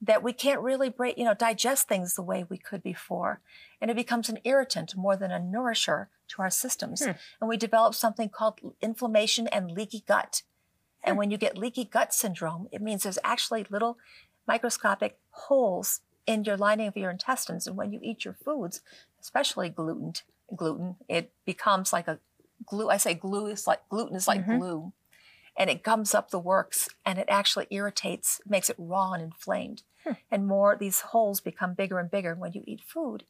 that 0.00 0.22
we 0.22 0.32
can't 0.32 0.62
really 0.62 0.88
break, 0.88 1.18
you 1.18 1.24
know, 1.24 1.34
digest 1.34 1.86
things 1.86 2.14
the 2.14 2.22
way 2.22 2.46
we 2.48 2.56
could 2.56 2.82
before. 2.82 3.40
And 3.80 3.90
it 3.90 3.96
becomes 3.96 4.30
an 4.30 4.38
irritant 4.44 4.96
more 4.96 5.16
than 5.16 5.30
a 5.30 5.38
nourisher 5.38 6.08
to 6.30 6.42
our 6.42 6.50
systems. 6.50 7.04
Hmm. 7.04 7.12
And 7.40 7.48
we 7.48 7.56
develop 7.56 7.94
something 7.94 8.28
called 8.28 8.60
inflammation 8.80 9.46
and 9.48 9.70
leaky 9.70 10.04
gut. 10.06 10.42
And 11.02 11.14
hmm. 11.14 11.18
when 11.18 11.30
you 11.30 11.38
get 11.38 11.58
leaky 11.58 11.84
gut 11.84 12.12
syndrome, 12.14 12.68
it 12.72 12.82
means 12.82 13.02
there's 13.02 13.18
actually 13.24 13.66
little 13.70 13.98
microscopic 14.46 15.18
holes 15.30 16.00
in 16.26 16.44
your 16.44 16.56
lining 16.56 16.88
of 16.88 16.96
your 16.96 17.10
intestines. 17.10 17.66
And 17.66 17.76
when 17.76 17.92
you 17.92 18.00
eat 18.02 18.24
your 18.24 18.34
foods, 18.34 18.80
especially 19.20 19.68
gluten, 19.68 20.14
gluten, 20.54 20.96
it 21.08 21.32
becomes 21.44 21.92
like 21.92 22.08
a 22.08 22.18
glue. 22.64 22.88
I 22.88 22.96
say 22.96 23.14
glue 23.14 23.46
is 23.46 23.66
like 23.66 23.88
gluten 23.88 24.16
is 24.16 24.28
like 24.28 24.42
mm-hmm. 24.42 24.58
glue. 24.58 24.92
And 25.56 25.68
it 25.68 25.82
gums 25.82 26.14
up 26.14 26.30
the 26.30 26.38
works 26.38 26.88
and 27.04 27.18
it 27.18 27.26
actually 27.28 27.66
irritates, 27.70 28.40
makes 28.46 28.70
it 28.70 28.76
raw 28.78 29.12
and 29.12 29.22
inflamed. 29.22 29.82
Hmm. 30.04 30.12
And 30.30 30.46
more, 30.46 30.76
these 30.78 31.00
holes 31.00 31.40
become 31.40 31.74
bigger 31.74 31.98
and 31.98 32.10
bigger 32.10 32.34
when 32.34 32.52
you 32.52 32.62
eat 32.66 32.80
food. 32.80 33.24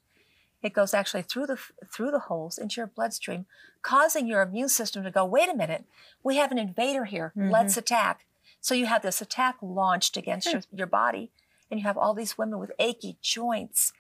It 0.63 0.75
goes 0.75 0.93
actually 0.93 1.23
through 1.23 1.47
the 1.47 1.59
through 1.91 2.11
the 2.11 2.19
holes 2.21 2.59
into 2.59 2.81
your 2.81 2.87
bloodstream, 2.87 3.47
causing 3.83 4.27
your 4.27 4.43
immune 4.43 4.69
system 4.69 5.03
to 5.05 5.11
go, 5.11 5.25
wait 5.25 5.49
a 5.49 5.55
minute, 5.55 5.85
we 6.23 6.37
have 6.37 6.53
an 6.53 6.59
invader 6.59 7.07
here. 7.07 7.33
Let's 7.35 7.73
mm-hmm. 7.73 7.81
attack. 7.81 8.27
So 8.61 8.75
you 8.75 8.87
have 8.87 9.03
this 9.03 9.23
attack 9.23 9.57
launched 9.63 10.17
against 10.17 10.53
your, 10.53 10.63
your 10.71 10.87
body, 10.87 11.31
and 11.71 11.81
you 11.81 11.87
have 11.87 11.97
all 11.97 12.13
these 12.13 12.37
women 12.37 12.59
with 12.59 12.73
achy 12.79 13.17
joints 13.23 13.93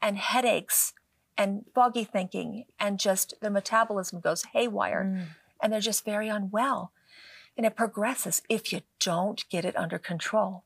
and 0.00 0.18
headaches 0.18 0.92
and 1.36 1.64
foggy 1.74 2.04
thinking, 2.04 2.64
and 2.78 3.00
just 3.00 3.34
their 3.40 3.50
metabolism 3.50 4.20
goes 4.20 4.44
haywire, 4.52 5.04
mm. 5.04 5.24
and 5.60 5.72
they're 5.72 5.80
just 5.80 6.04
very 6.04 6.28
unwell. 6.28 6.92
And 7.56 7.66
it 7.66 7.76
progresses 7.76 8.42
if 8.48 8.72
you 8.72 8.82
don't 9.00 9.44
get 9.48 9.64
it 9.64 9.76
under 9.76 9.98
control. 9.98 10.62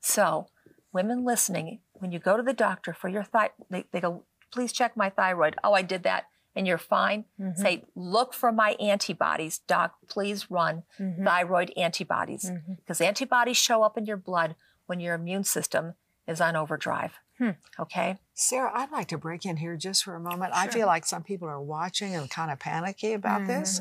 So, 0.00 0.48
women 0.92 1.24
listening, 1.24 1.80
when 1.94 2.12
you 2.12 2.18
go 2.18 2.36
to 2.36 2.42
the 2.42 2.52
doctor 2.52 2.92
for 2.92 3.08
your 3.08 3.24
thyroid, 3.24 3.50
they, 3.70 3.84
they 3.90 4.00
go, 4.00 4.24
please 4.52 4.72
check 4.72 4.96
my 4.96 5.10
thyroid. 5.10 5.56
Oh, 5.64 5.72
I 5.72 5.82
did 5.82 6.02
that. 6.04 6.26
And 6.54 6.66
you're 6.66 6.78
fine. 6.78 7.24
Mm-hmm. 7.40 7.60
Say, 7.60 7.84
look 7.94 8.34
for 8.34 8.52
my 8.52 8.72
antibodies. 8.72 9.60
Doc, 9.66 9.94
please 10.06 10.50
run 10.50 10.82
mm-hmm. 11.00 11.24
thyroid 11.24 11.72
antibodies 11.76 12.44
mm-hmm. 12.44 12.74
because 12.74 13.00
antibodies 13.00 13.56
show 13.56 13.82
up 13.82 13.96
in 13.96 14.04
your 14.04 14.18
blood 14.18 14.54
when 14.86 15.00
your 15.00 15.14
immune 15.14 15.44
system 15.44 15.94
is 16.28 16.40
on 16.40 16.54
overdrive. 16.54 17.14
Hmm. 17.38 17.50
Okay? 17.78 18.18
Sarah, 18.34 18.70
I'd 18.74 18.92
like 18.92 19.08
to 19.08 19.18
break 19.18 19.46
in 19.46 19.56
here 19.56 19.76
just 19.76 20.04
for 20.04 20.14
a 20.14 20.20
moment. 20.20 20.52
I 20.54 20.68
feel 20.68 20.86
like 20.86 21.06
some 21.06 21.22
people 21.22 21.48
are 21.48 21.60
watching 21.60 22.14
and 22.14 22.28
kind 22.30 22.50
of 22.50 22.58
panicky 22.58 23.14
about 23.14 23.46
this. 23.46 23.80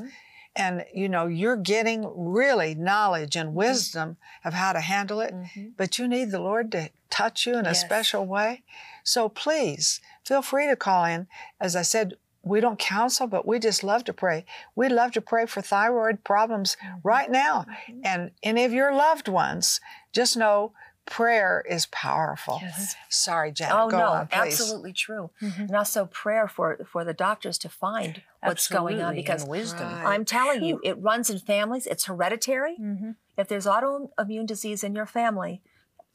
And 0.56 0.86
you 0.94 1.08
know, 1.08 1.28
you're 1.28 1.56
getting 1.56 2.12
really 2.16 2.76
knowledge 2.76 3.36
and 3.36 3.50
mm-hmm. 3.50 3.58
wisdom 3.58 4.18
of 4.44 4.54
how 4.54 4.74
to 4.74 4.82
handle 4.82 5.22
it, 5.22 5.34
mm-hmm. 5.34 5.70
but 5.78 5.98
you 5.98 6.08
need 6.08 6.32
the 6.32 6.42
Lord 6.42 6.72
to 6.74 6.90
touch 7.10 7.46
you 7.46 7.58
in 7.58 7.66
a 7.66 7.76
special 7.76 8.26
way. 8.26 8.64
So 9.04 9.30
please 9.30 10.02
feel 10.26 10.42
free 10.42 10.68
to 10.68 10.76
call 10.76 11.06
in. 11.06 11.28
As 11.60 11.76
I 11.76 11.82
said, 11.82 12.16
we 12.44 12.60
don't 12.60 12.80
counsel, 12.80 13.28
but 13.28 13.48
we 13.48 13.60
just 13.60 13.84
love 13.84 14.04
to 14.06 14.14
pray. 14.14 14.46
We 14.76 14.90
love 14.90 15.12
to 15.12 15.22
pray 15.22 15.46
for 15.46 15.62
thyroid 15.62 16.24
problems 16.24 16.76
mm-hmm. 16.84 16.98
right 17.04 17.30
now. 17.30 17.66
And 18.04 18.32
any 18.44 18.66
of 18.66 18.74
your 18.74 18.94
loved 18.94 19.28
ones, 19.28 19.80
just 20.12 20.36
know 20.36 20.74
prayer 21.06 21.64
is 21.70 21.86
powerful. 21.88 22.60
Yes. 22.62 22.96
Sorry, 23.10 23.52
Janet. 23.52 23.76
Oh 23.78 23.90
go 23.90 23.98
no, 23.98 24.06
on, 24.06 24.28
absolutely 24.32 24.94
true. 24.94 25.30
And 25.40 25.76
also 25.76 26.06
prayer 26.06 26.48
for 26.48 26.78
for 26.92 27.04
the 27.04 27.14
doctors 27.14 27.58
to 27.60 27.70
find 27.70 28.22
what's 28.43 28.67
going 28.67 29.01
on 29.01 29.15
because 29.15 29.43
and 29.43 29.51
wisdom. 29.51 29.88
Right. 29.91 30.13
I'm 30.13 30.25
telling 30.25 30.63
you, 30.63 30.80
it 30.84 30.99
runs 31.01 31.30
in 31.30 31.39
families. 31.39 31.86
It's 31.88 32.06
hereditary. 32.06 32.75
Mm-hmm. 32.82 33.12
If 33.38 33.47
there's 33.47 33.65
autoimmune 33.65 34.45
disease 34.47 34.84
in 34.84 34.95
your 34.95 35.06
family, 35.06 35.62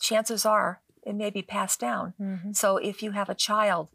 chances 0.00 0.44
are 0.44 0.80
it 1.02 1.14
may 1.14 1.30
be 1.30 1.42
passed 1.42 1.80
down. 1.80 2.14
Mm-hmm. 2.20 2.52
So 2.52 2.76
if 2.78 3.02
you 3.02 3.12
have 3.12 3.28
a 3.28 3.34
child 3.34 3.90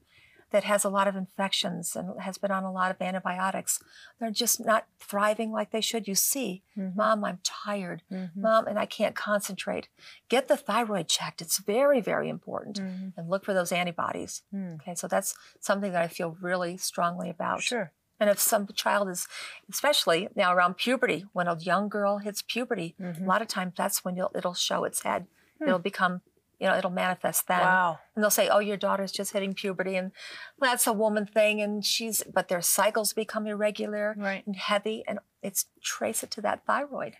that 0.51 0.63
has 0.65 0.83
a 0.83 0.89
lot 0.89 1.07
of 1.07 1.15
infections 1.15 1.95
and 1.95 2.19
has 2.19 2.37
been 2.37 2.51
on 2.51 2.65
a 2.65 2.71
lot 2.71 2.91
of 2.91 3.01
antibiotics, 3.01 3.79
they're 4.19 4.31
just 4.31 4.65
not 4.65 4.85
thriving 4.99 5.51
like 5.51 5.71
they 5.71 5.79
should. 5.81 6.07
You 6.07 6.15
see, 6.15 6.63
Mm-hmm. 6.77 6.97
mom, 6.97 7.23
I'm 7.25 7.39
tired. 7.43 8.01
Mom, 8.35 8.65
and 8.65 8.79
I 8.79 8.85
can't 8.85 9.13
concentrate. 9.15 9.89
Get 10.29 10.47
the 10.47 10.55
thyroid 10.57 11.07
checked. 11.09 11.41
It's 11.41 11.59
very, 11.59 11.99
very 12.01 12.29
important. 12.29 12.79
Mm-hmm. 12.81 13.07
And 13.19 13.29
look 13.29 13.43
for 13.45 13.53
those 13.53 13.71
antibodies. 13.73 14.41
Okay, 14.55 14.95
so 14.95 15.07
that's 15.07 15.35
something 15.59 15.91
that 15.91 16.01
I 16.01 16.07
feel 16.07 16.37
really 16.41 16.77
strongly 16.77 17.29
about. 17.29 17.61
Sure. 17.61 17.91
And 18.21 18.29
if 18.29 18.39
some 18.39 18.67
child 18.73 19.09
is, 19.09 19.27
especially 19.69 20.29
now 20.35 20.53
around 20.53 20.75
puberty, 20.77 21.25
when 21.33 21.47
a 21.47 21.57
young 21.59 21.89
girl 21.89 22.19
hits 22.19 22.41
puberty, 22.43 22.95
Mm-hmm. 23.01 23.23
a 23.25 23.27
lot 23.27 23.41
of 23.41 23.47
times 23.49 23.73
that's 23.75 24.05
when 24.05 24.15
you'll, 24.15 24.31
it'll 24.35 24.53
show 24.53 24.83
its 24.85 25.01
head. 25.01 25.25
It'll 25.59 25.79
become, 25.79 26.21
you 26.59 26.67
know, 26.67 26.75
it'll 26.77 26.91
manifest 26.91 27.47
then. 27.47 27.59
Hmm. 27.59 27.65
Wow. 27.65 27.99
And 28.15 28.23
they'll 28.23 28.29
say, 28.31 28.47
"Oh, 28.47 28.59
your 28.59 28.77
daughter's 28.77 29.11
just 29.11 29.33
hitting 29.33 29.53
puberty, 29.53 29.95
and 29.95 30.11
that's 30.59 30.85
a 30.87 30.93
woman 30.93 31.25
thing." 31.25 31.61
And 31.61 31.83
she's, 31.85 32.23
but 32.31 32.47
their 32.47 32.61
cycles 32.61 33.13
become 33.13 33.45
irregular 33.47 34.15
Right. 34.17 34.45
and 34.45 34.55
heavy, 34.55 35.03
and 35.07 35.17
it's 35.43 35.65
trace 35.83 36.23
it 36.23 36.31
to 36.31 36.41
that 36.41 36.65
thyroid. 36.65 37.15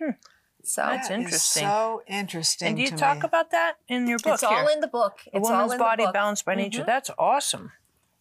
So 0.64 0.82
That's 0.84 1.08
That 1.08 1.20
is 1.20 1.24
interesting. 1.26 1.64
so 1.64 2.04
interesting. 2.08 2.68
And 2.70 2.78
do 2.78 2.84
you 2.84 2.90
to 2.90 2.96
talk 2.96 3.18
me. 3.18 3.26
about 3.26 3.50
that 3.52 3.74
in 3.88 4.06
your 4.08 4.20
book 4.20 4.34
it's 4.36 4.44
all 4.44 4.68
in 4.68 4.80
the 4.80 4.88
book. 4.88 5.16
a 5.34 5.38
It's 5.38 5.48
all 5.50 5.54
woman's 5.54 5.72
in 5.74 5.78
the 5.80 5.84
body 5.84 6.04
book. 6.06 6.14
balanced 6.14 6.46
by 6.46 6.54
nature. 6.56 6.84
That's 6.86 7.10
awesome. 7.18 7.72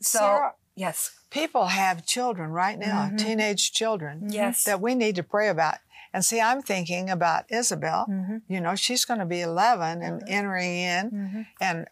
So 0.01 0.19
Sarah, 0.19 0.55
yes, 0.81 1.21
people 1.31 1.67
have 1.67 2.07
children 2.07 2.51
right 2.51 2.79
now, 2.79 3.07
mm-hmm. 3.07 3.17
teenage 3.17 3.73
children, 3.73 4.29
Yes. 4.31 4.65
that 4.65 4.81
we 4.81 4.95
need 4.95 5.15
to 5.17 5.23
pray 5.23 5.49
about. 5.49 5.77
And 6.13 6.25
see, 6.25 6.41
I'm 6.41 6.63
thinking 6.63 7.11
about 7.11 7.45
Isabel. 7.51 8.07
Mm-hmm. 8.09 8.39
You 8.49 8.61
know, 8.61 8.75
she's 8.75 9.05
going 9.05 9.21
to 9.21 9.27
be 9.27 9.43
11 9.43 10.03
and 10.03 10.21
mm-hmm. 10.21 10.33
entering 10.33 10.75
in. 10.75 11.47
And 11.61 11.87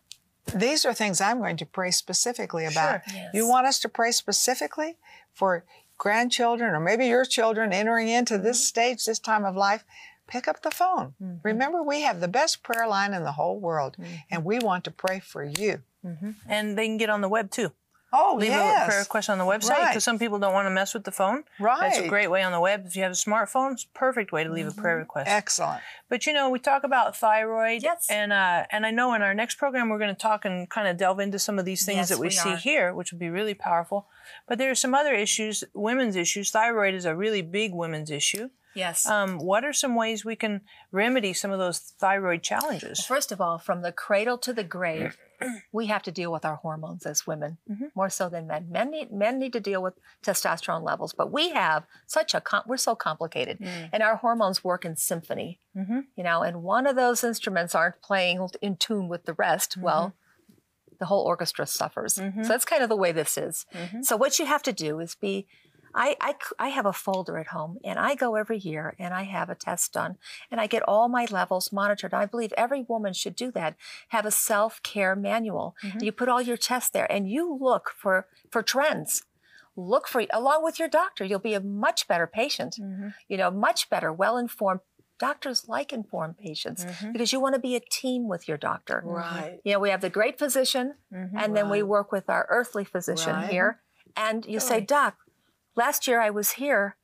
these 0.54 0.84
are 0.84 0.94
things 0.94 1.20
I'm 1.20 1.38
going 1.38 1.58
to 1.58 1.66
pray 1.66 1.90
specifically 1.90 2.64
about. 2.64 3.02
Sure. 3.08 3.14
Yes. 3.14 3.30
You 3.34 3.46
want 3.46 3.66
us 3.66 3.78
to 3.80 3.88
pray 3.88 4.10
specifically 4.10 4.96
for 5.34 5.64
grandchildren 5.98 6.74
or 6.74 6.80
maybe 6.80 7.06
your 7.06 7.24
children 7.24 7.72
entering 7.72 8.08
into 8.08 8.38
this 8.38 8.66
stage, 8.66 9.04
this 9.04 9.18
time 9.18 9.44
of 9.44 9.54
life? 9.54 9.84
Pick 10.26 10.48
up 10.48 10.62
the 10.62 10.70
phone. 10.70 11.14
Remember, 11.42 11.82
we 11.82 12.02
have 12.02 12.20
the 12.20 12.28
best 12.28 12.62
prayer 12.62 12.86
line 12.86 13.14
in 13.14 13.22
the 13.24 13.32
whole 13.32 13.58
world, 13.58 13.96
and 14.30 14.44
we 14.44 14.58
want 14.58 14.84
to 14.84 14.90
pray 14.90 15.20
for 15.20 15.42
you. 15.42 15.80
And 16.46 16.76
they 16.76 16.86
can 16.86 16.98
get 16.98 17.08
on 17.08 17.22
the 17.22 17.30
web 17.30 17.50
too. 17.50 17.72
Oh, 18.12 18.36
Leave 18.38 18.48
yes. 18.50 18.84
a 18.84 18.88
prayer 18.88 19.00
request 19.00 19.28
on 19.28 19.36
the 19.36 19.44
website 19.44 19.68
because 19.80 19.94
Right. 19.94 20.02
some 20.02 20.18
people 20.18 20.38
don't 20.38 20.54
want 20.54 20.64
to 20.66 20.70
mess 20.70 20.94
with 20.94 21.04
the 21.04 21.12
phone. 21.12 21.44
Right. 21.60 21.80
That's 21.80 21.98
a 21.98 22.08
great 22.08 22.28
way 22.30 22.42
on 22.42 22.52
the 22.52 22.60
web. 22.60 22.84
If 22.86 22.96
you 22.96 23.02
have 23.02 23.12
a 23.12 23.14
smartphone, 23.14 23.72
it's 23.72 23.84
a 23.84 23.88
perfect 23.98 24.32
way 24.32 24.44
to 24.44 24.50
leave 24.50 24.66
a 24.66 24.70
prayer 24.72 24.96
request. 24.96 25.28
Excellent. 25.30 25.82
But 26.08 26.24
you 26.26 26.32
know, 26.32 26.48
we 26.48 26.58
talk 26.58 26.84
about 26.84 27.16
thyroid, 27.16 27.82
Yes. 27.82 28.06
and 28.08 28.32
uh, 28.32 28.64
and 28.70 28.86
I 28.86 28.90
know 28.90 29.12
in 29.12 29.20
our 29.20 29.34
next 29.34 29.56
program 29.56 29.90
we're 29.90 29.98
going 29.98 30.14
to 30.14 30.20
talk 30.20 30.44
and 30.46 30.70
kind 30.70 30.88
of 30.88 30.96
delve 30.96 31.20
into 31.20 31.38
some 31.38 31.58
of 31.58 31.64
these 31.66 31.84
things 31.84 31.96
Yes, 31.98 32.08
that 32.08 32.18
we, 32.18 32.28
we 32.28 32.30
see 32.30 32.52
are. 32.54 32.56
here, 32.56 32.94
which 32.94 33.12
would 33.12 33.18
be 33.20 33.28
really 33.28 33.54
powerful. 33.54 34.06
But 34.46 34.56
there 34.58 34.70
are 34.70 34.74
some 34.74 34.94
other 34.94 35.12
issues, 35.14 35.62
women's 35.74 36.16
issues. 36.16 36.50
Thyroid 36.50 36.94
is 36.94 37.04
a 37.04 37.14
really 37.14 37.42
big 37.42 37.74
women's 37.74 38.10
issue. 38.10 38.48
yes. 38.74 39.04
Um, 39.06 39.38
what 39.38 39.64
are 39.64 39.72
some 39.72 39.94
ways 39.94 40.24
we 40.24 40.36
can 40.36 40.62
remedy 40.92 41.32
some 41.34 41.50
of 41.50 41.58
those 41.58 41.78
thyroid 41.78 42.42
challenges? 42.42 43.04
First 43.04 43.32
of 43.32 43.40
all, 43.40 43.58
from 43.58 43.82
the 43.82 43.92
cradle 43.92 44.38
to 44.38 44.52
the 44.52 44.64
grave, 44.64 45.18
we 45.72 45.86
have 45.86 46.02
to 46.02 46.12
deal 46.12 46.32
with 46.32 46.44
our 46.44 46.56
hormones 46.56 47.06
as 47.06 47.26
women 47.26 47.58
mm-hmm. 47.70 47.86
more 47.94 48.10
so 48.10 48.28
than 48.28 48.46
men. 48.46 48.66
Men 48.70 48.90
need 48.90 49.12
men 49.12 49.38
need 49.38 49.52
to 49.52 49.60
deal 49.60 49.82
with 49.82 49.94
testosterone 50.22 50.82
levels, 50.82 51.12
but 51.12 51.32
we 51.32 51.50
have 51.50 51.84
such 52.06 52.34
a 52.34 52.40
com- 52.40 52.64
we're 52.66 52.76
so 52.76 52.94
complicated, 52.94 53.58
mm. 53.58 53.88
and 53.92 54.02
our 54.02 54.16
hormones 54.16 54.64
work 54.64 54.84
in 54.84 54.96
symphony. 54.96 55.60
Mm-hmm. 55.76 56.00
You 56.16 56.24
know, 56.24 56.42
and 56.42 56.62
one 56.62 56.86
of 56.86 56.96
those 56.96 57.22
instruments 57.24 57.74
aren't 57.74 58.02
playing 58.02 58.46
in 58.60 58.76
tune 58.76 59.08
with 59.08 59.24
the 59.24 59.34
rest. 59.34 59.72
Mm-hmm. 59.72 59.82
Well. 59.82 60.14
The 61.00 61.06
whole 61.06 61.22
orchestra 61.22 61.64
suffers. 61.64 62.14
So 62.14 62.32
that's 62.42 62.64
kind 62.64 62.82
of 62.82 62.88
the 62.88 62.96
way 62.96 63.12
this 63.12 63.38
is. 63.38 63.66
So 64.02 64.16
what 64.16 64.40
you 64.40 64.46
have 64.46 64.64
to 64.64 64.72
do 64.72 64.98
is 64.98 65.14
be 65.14 65.46
I, 65.98 66.16
I, 66.20 66.34
I 66.60 66.68
have 66.68 66.86
a 66.86 66.92
folder 66.92 67.38
at 67.38 67.48
home 67.48 67.78
and 67.82 67.98
I 67.98 68.14
go 68.14 68.36
every 68.36 68.58
year 68.58 68.94
and 69.00 69.12
I 69.12 69.24
have 69.24 69.50
a 69.50 69.56
test 69.56 69.92
done 69.92 70.16
and 70.48 70.60
I 70.60 70.68
get 70.68 70.84
all 70.84 71.08
my 71.08 71.26
levels 71.28 71.72
monitored. 71.72 72.14
I 72.14 72.24
believe 72.24 72.52
every 72.56 72.82
woman 72.82 73.12
should 73.12 73.34
do 73.34 73.50
that. 73.52 73.74
Have 74.10 74.24
a 74.24 74.30
self 74.30 74.80
care 74.84 75.16
manual. 75.16 75.74
Mm-hmm. 75.82 76.04
You 76.04 76.12
put 76.12 76.28
all 76.28 76.40
your 76.40 76.56
tests 76.56 76.90
there 76.90 77.10
and 77.10 77.28
you 77.28 77.58
look 77.60 77.90
for, 77.96 78.28
for 78.48 78.62
trends. 78.62 79.24
Look 79.74 80.06
for, 80.06 80.24
along 80.32 80.62
with 80.62 80.78
your 80.78 80.88
doctor, 80.88 81.24
you'll 81.24 81.40
be 81.40 81.54
a 81.54 81.60
much 81.60 82.06
better 82.06 82.28
patient, 82.28 82.76
mm-hmm. 82.80 83.08
you 83.28 83.36
know, 83.36 83.50
much 83.50 83.90
better, 83.90 84.12
well 84.12 84.38
informed. 84.38 84.80
Doctors 85.18 85.66
like 85.66 85.92
informed 85.92 86.38
patients 86.38 86.84
mm-hmm. 86.84 87.10
because 87.10 87.32
you 87.32 87.40
want 87.40 87.56
to 87.56 87.60
be 87.60 87.74
a 87.74 87.80
team 87.80 88.28
with 88.28 88.46
your 88.46 88.56
doctor. 88.56 89.02
Right. 89.04 89.58
You 89.64 89.72
know, 89.72 89.80
we 89.80 89.90
have 89.90 90.00
the 90.00 90.10
great 90.10 90.38
physician, 90.38 90.94
and 91.36 91.56
then 91.56 91.68
we 91.70 91.82
work 91.82 92.12
with 92.12 92.30
our 92.30 92.46
earthly 92.48 92.84
physician 92.84 93.34
Right. 93.34 93.50
here. 93.50 93.80
And 94.16 94.46
you 94.46 94.60
say, 94.60 94.80
Doc, 94.80 95.16
last 95.76 96.06
year 96.06 96.20
I 96.20 96.30
was 96.30 96.52
here. 96.52 96.96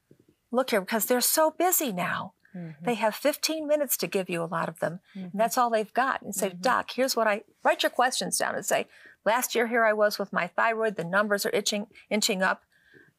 Look 0.51 0.71
here, 0.71 0.81
because 0.81 1.07
they're 1.07 1.21
so 1.21 1.51
busy 1.51 1.93
now. 1.93 2.35
Mm-hmm. 2.57 2.85
They 2.85 2.95
have 2.95 3.15
15 3.15 3.67
minutes 3.67 3.97
to 3.97 4.07
give 4.07 4.31
you 4.31 4.43
a 4.43 4.47
lot 4.47 4.69
of 4.69 4.79
them. 4.79 5.01
And 5.15 5.33
that's 5.35 5.59
all 5.59 5.71
they've 5.71 5.93
got. 5.93 6.23
And 6.23 6.35
say, 6.35 6.51
mm-hmm. 6.51 6.61
Doc, 6.61 6.91
here's 6.95 7.17
what 7.17 7.27
I 7.27 7.43
write 7.65 7.83
your 7.83 7.91
questions 7.91 8.39
down 8.39 8.55
and 8.55 8.65
say, 8.65 8.87
last 9.25 9.55
year 9.55 9.67
here 9.67 9.85
I 9.85 9.93
was 9.93 10.19
with 10.19 10.33
my 10.33 10.47
thyroid, 10.47 10.95
the 10.97 11.05
numbers 11.05 11.45
are 11.45 11.51
itching, 11.51 11.89
inching 12.11 12.43
up. 12.43 12.63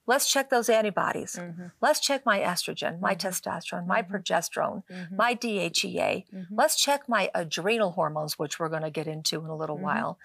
Let's 0.07 0.31
check 0.31 0.51
those 0.51 0.69
antibodies. 0.69 1.37
Let's 1.81 1.99
check 1.99 2.25
my 2.25 2.39
estrogen, 2.39 2.99
my 3.01 3.15
testosterone, 3.15 3.87
my 3.87 4.03
progesterone, 4.03 4.83
my 5.11 5.33
DHEA. 5.33 6.25
Let's 6.51 6.79
check 6.79 7.09
my 7.09 7.31
adrenal 7.33 7.91
hormones, 7.91 8.37
which 8.37 8.59
we're 8.59 8.69
going 8.69 8.83
to 8.83 8.91
get 8.91 9.07
into 9.07 9.43
in 9.43 9.47
a 9.47 9.55
little 9.55 9.79
while. 9.79 10.19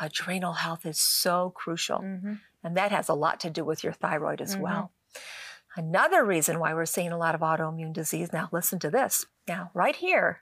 Adrenal 0.00 0.54
health 0.54 0.84
is 0.84 0.98
so 0.98 1.50
crucial, 1.54 2.04
and 2.62 2.76
that 2.76 2.92
has 2.92 3.08
a 3.08 3.14
lot 3.14 3.40
to 3.40 3.50
do 3.50 3.64
with 3.64 3.82
your 3.82 3.92
thyroid 3.92 4.40
as 4.40 4.54
mm-hmm. 4.54 4.62
well. 4.62 4.92
Another 5.76 6.24
reason 6.24 6.58
why 6.58 6.74
we're 6.74 6.84
seeing 6.84 7.12
a 7.12 7.18
lot 7.18 7.34
of 7.34 7.42
autoimmune 7.42 7.92
disease. 7.92 8.32
Now, 8.32 8.48
listen 8.52 8.78
to 8.80 8.90
this. 8.90 9.26
Now, 9.46 9.70
right 9.72 9.94
here, 9.94 10.40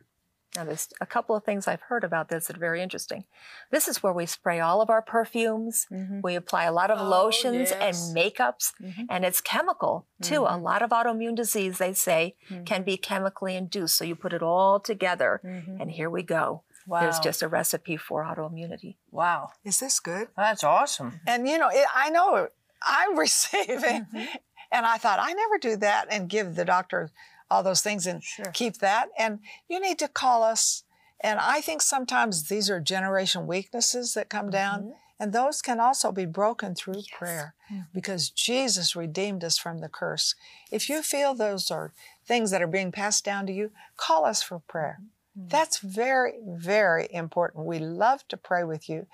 now 0.57 0.65
there's 0.65 0.89
a 1.01 1.07
couple 1.07 1.37
of 1.37 1.45
things 1.45 1.69
I've 1.69 1.83
heard 1.83 2.03
about 2.03 2.31
this 2.31 2.47
that 2.47 2.57
are 2.57 2.61
very 2.61 2.83
interesting. 2.83 3.25
This 3.71 3.87
is 3.87 4.03
where 4.03 4.13
we 4.13 4.25
spray 4.25 4.61
all 4.61 4.81
of 4.81 4.89
our 4.89 5.03
perfumes. 5.03 5.87
Mm-hmm. 5.93 6.21
We 6.23 6.35
apply 6.35 6.65
a 6.65 6.73
lot 6.73 6.91
of 6.91 6.99
Oh, 6.99 7.05
lotions 7.05 7.71
yes. 7.71 8.09
and 8.09 8.17
makeups, 8.17 8.73
mm-hmm. 8.83 9.03
and 9.11 9.25
it's 9.27 9.43
chemical 9.43 10.07
too. 10.23 10.47
A 10.49 10.57
lot 10.57 10.81
of 10.81 10.91
autoimmune 10.91 11.37
disease, 11.37 11.77
they 11.77 11.93
say, 11.93 12.35
mm. 12.49 12.65
can 12.65 12.83
be 12.83 12.97
chemically 12.97 13.55
induced. 13.55 13.97
So 13.97 14.05
you 14.05 14.17
put 14.17 14.33
it 14.33 14.43
all 14.43 14.81
together, 14.81 15.41
and 15.45 15.91
here 15.91 16.09
we 16.09 16.23
go. 16.23 16.63
There's 16.89 17.17
Wow. 17.17 17.23
just 17.23 17.43
a 17.43 17.49
recipe 17.49 17.97
for 17.97 18.23
autoimmunity. 18.25 18.97
Wow, 19.11 19.51
Is 19.65 19.79
this 19.81 20.01
good? 20.01 20.29
that's 20.37 20.65
awesome. 20.65 21.11
Mm-hmm. 21.11 21.29
And 21.29 21.49
you 21.49 21.59
know, 21.59 21.69
it, 21.69 21.87
I 21.95 22.11
know 22.11 22.49
I'm 22.83 23.19
receiving, 23.27 24.07
mm-hmm. 24.07 24.25
and 24.73 24.87
I 24.87 24.97
thought 24.99 25.19
I 25.21 25.33
never 25.33 25.59
do 25.59 25.77
that 25.77 26.07
and 26.11 26.29
give 26.29 26.55
the 26.55 26.65
doctor 26.65 27.11
all 27.51 27.63
those 27.63 27.81
things 27.83 28.07
and 28.07 28.23
keep 28.53 28.79
that. 28.79 29.09
And 29.19 29.41
you 29.69 29.81
need 29.81 29.99
to 30.01 30.09
call 30.09 30.43
us. 30.43 30.85
And 31.21 31.39
I 31.41 31.61
think 31.61 31.83
sometimes 31.83 32.49
these 32.49 32.71
are 32.71 32.81
generation 32.81 33.47
weaknesses 33.47 34.15
that 34.15 34.29
come 34.29 34.51
down, 34.51 34.81
mm-hmm. 34.81 34.91
and 35.19 35.33
those 35.33 35.61
can 35.63 35.81
also 35.81 36.13
be 36.13 36.27
broken 36.27 36.75
through 36.75 37.03
prayer 37.13 37.55
because 37.93 38.31
Jesus 38.31 38.95
redeemed 38.97 39.43
us 39.45 39.59
from 39.59 39.79
the 39.79 39.89
curse. 39.89 40.35
If 40.71 40.89
you 40.89 41.03
feel 41.03 41.35
those 41.35 41.71
are 41.71 41.93
things 42.25 42.51
that 42.51 42.63
are 42.63 42.69
being 42.69 42.93
passed 42.93 43.25
down 43.25 43.47
to 43.47 43.53
you, 43.53 43.73
call 43.97 44.25
us 44.25 44.43
for 44.43 44.61
prayer. 44.61 45.01
That's 45.47 45.79
very, 45.79 46.33
very 46.45 47.07
important. 47.11 47.65
We 47.65 47.79
love 47.79 48.27
to 48.29 48.37
pray 48.37 48.65
with 48.65 48.89
you. 48.89 49.07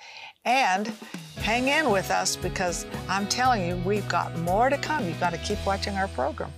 And 0.47 0.91
hang 1.37 1.69
in 1.69 1.91
with 1.91 2.11
us 2.11 2.35
because 2.35 2.87
I'm 3.11 3.27
telling 3.27 3.67
you, 3.69 3.77
we've 3.85 4.09
got 4.09 4.35
more 4.39 4.71
to 4.71 4.79
come. 4.79 5.07
You've 5.07 5.21
got 5.21 5.35
to 5.35 5.39
keep 5.39 5.65
watching 5.67 5.97
our 5.97 6.09
program. 6.09 6.51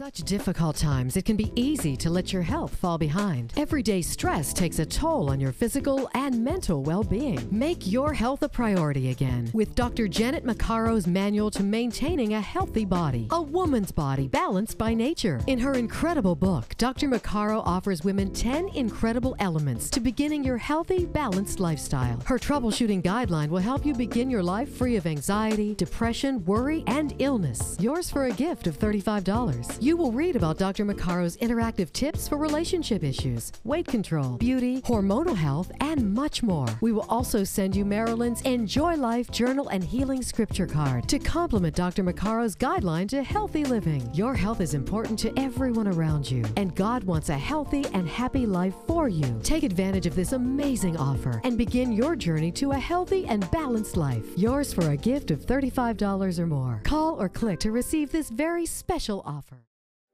Such 0.00 0.22
difficult 0.22 0.76
times, 0.76 1.14
it 1.18 1.26
can 1.26 1.36
be 1.36 1.52
easy 1.54 1.94
to 1.94 2.08
let 2.08 2.32
your 2.32 2.40
health 2.40 2.74
fall 2.74 2.96
behind. 2.96 3.52
Everyday 3.58 4.00
stress 4.00 4.54
takes 4.54 4.78
a 4.78 4.86
toll 4.86 5.28
on 5.28 5.38
your 5.38 5.52
physical 5.52 6.08
and 6.14 6.42
mental 6.42 6.82
well 6.82 7.04
being. 7.04 7.38
Make 7.50 7.86
your 7.86 8.14
health 8.14 8.42
a 8.42 8.48
priority 8.48 9.10
again 9.10 9.50
with 9.52 9.74
Dr. 9.74 10.08
Janet 10.08 10.46
Maccaro's 10.46 11.06
manual 11.06 11.50
to 11.50 11.62
maintaining 11.62 12.32
a 12.32 12.40
healthy 12.40 12.86
body, 12.86 13.28
a 13.30 13.42
woman's 13.42 13.92
body 13.92 14.26
balanced 14.26 14.78
by 14.78 14.94
nature. 14.94 15.38
In 15.48 15.58
her 15.58 15.74
incredible 15.74 16.34
book, 16.34 16.74
Dr. 16.78 17.06
Maccaro 17.06 17.60
offers 17.66 18.02
women 18.02 18.32
10 18.32 18.70
incredible 18.70 19.36
elements 19.38 19.90
to 19.90 20.00
beginning 20.00 20.42
your 20.42 20.56
healthy, 20.56 21.04
balanced 21.04 21.60
lifestyle. 21.60 22.18
Her 22.24 22.38
troubleshooting 22.38 23.02
guideline 23.02 23.50
will 23.50 23.58
help 23.58 23.84
you 23.84 23.92
begin 23.92 24.30
your 24.30 24.42
life 24.42 24.74
free 24.74 24.96
of 24.96 25.06
anxiety, 25.06 25.74
depression, 25.74 26.42
worry, 26.46 26.84
and 26.86 27.14
illness. 27.18 27.76
Yours 27.78 28.08
for 28.08 28.24
a 28.24 28.32
gift 28.32 28.66
of 28.66 28.78
$35. 28.78 29.76
You 29.89 29.89
will 29.94 30.12
read 30.12 30.36
about 30.36 30.58
Dr. 30.58 30.84
Maccaro's 30.84 31.36
interactive 31.38 31.92
tips 31.92 32.28
for 32.28 32.36
relationship 32.36 33.02
issues, 33.02 33.52
weight 33.64 33.86
control, 33.86 34.36
beauty, 34.36 34.82
hormonal 34.82 35.36
health, 35.36 35.72
and 35.80 36.12
much 36.12 36.42
more. 36.42 36.66
We 36.80 36.92
will 36.92 37.06
also 37.08 37.44
send 37.44 37.74
you 37.74 37.84
Marilyn's 37.84 38.42
Enjoy 38.42 38.94
Life 38.94 39.30
Journal 39.30 39.68
and 39.68 39.82
Healing 39.82 40.22
Scripture 40.22 40.66
card 40.66 41.08
to 41.08 41.18
complement 41.18 41.74
Dr. 41.74 42.04
Maccaro's 42.04 42.56
guideline 42.56 43.08
to 43.08 43.22
healthy 43.22 43.64
living. 43.64 44.08
Your 44.14 44.34
health 44.34 44.60
is 44.60 44.74
important 44.74 45.18
to 45.20 45.32
everyone 45.38 45.88
around 45.88 46.30
you, 46.30 46.44
and 46.56 46.74
God 46.74 47.04
wants 47.04 47.28
a 47.28 47.38
healthy 47.38 47.84
and 47.94 48.08
happy 48.08 48.46
life 48.46 48.74
for 48.86 49.08
you. 49.08 49.40
Take 49.42 49.62
advantage 49.62 50.06
of 50.06 50.14
this 50.14 50.32
amazing 50.32 50.96
offer 50.96 51.40
and 51.44 51.56
begin 51.56 51.92
your 51.92 52.16
journey 52.16 52.52
to 52.52 52.72
a 52.72 52.78
healthy 52.78 53.26
and 53.26 53.50
balanced 53.50 53.96
life. 53.96 54.26
Yours 54.36 54.72
for 54.72 54.90
a 54.90 54.96
gift 54.96 55.30
of 55.30 55.40
$35 55.40 56.38
or 56.38 56.46
more. 56.46 56.80
Call 56.84 57.20
or 57.20 57.28
click 57.28 57.60
to 57.60 57.72
receive 57.72 58.12
this 58.12 58.30
very 58.30 58.66
special 58.66 59.22
offer. 59.24 59.66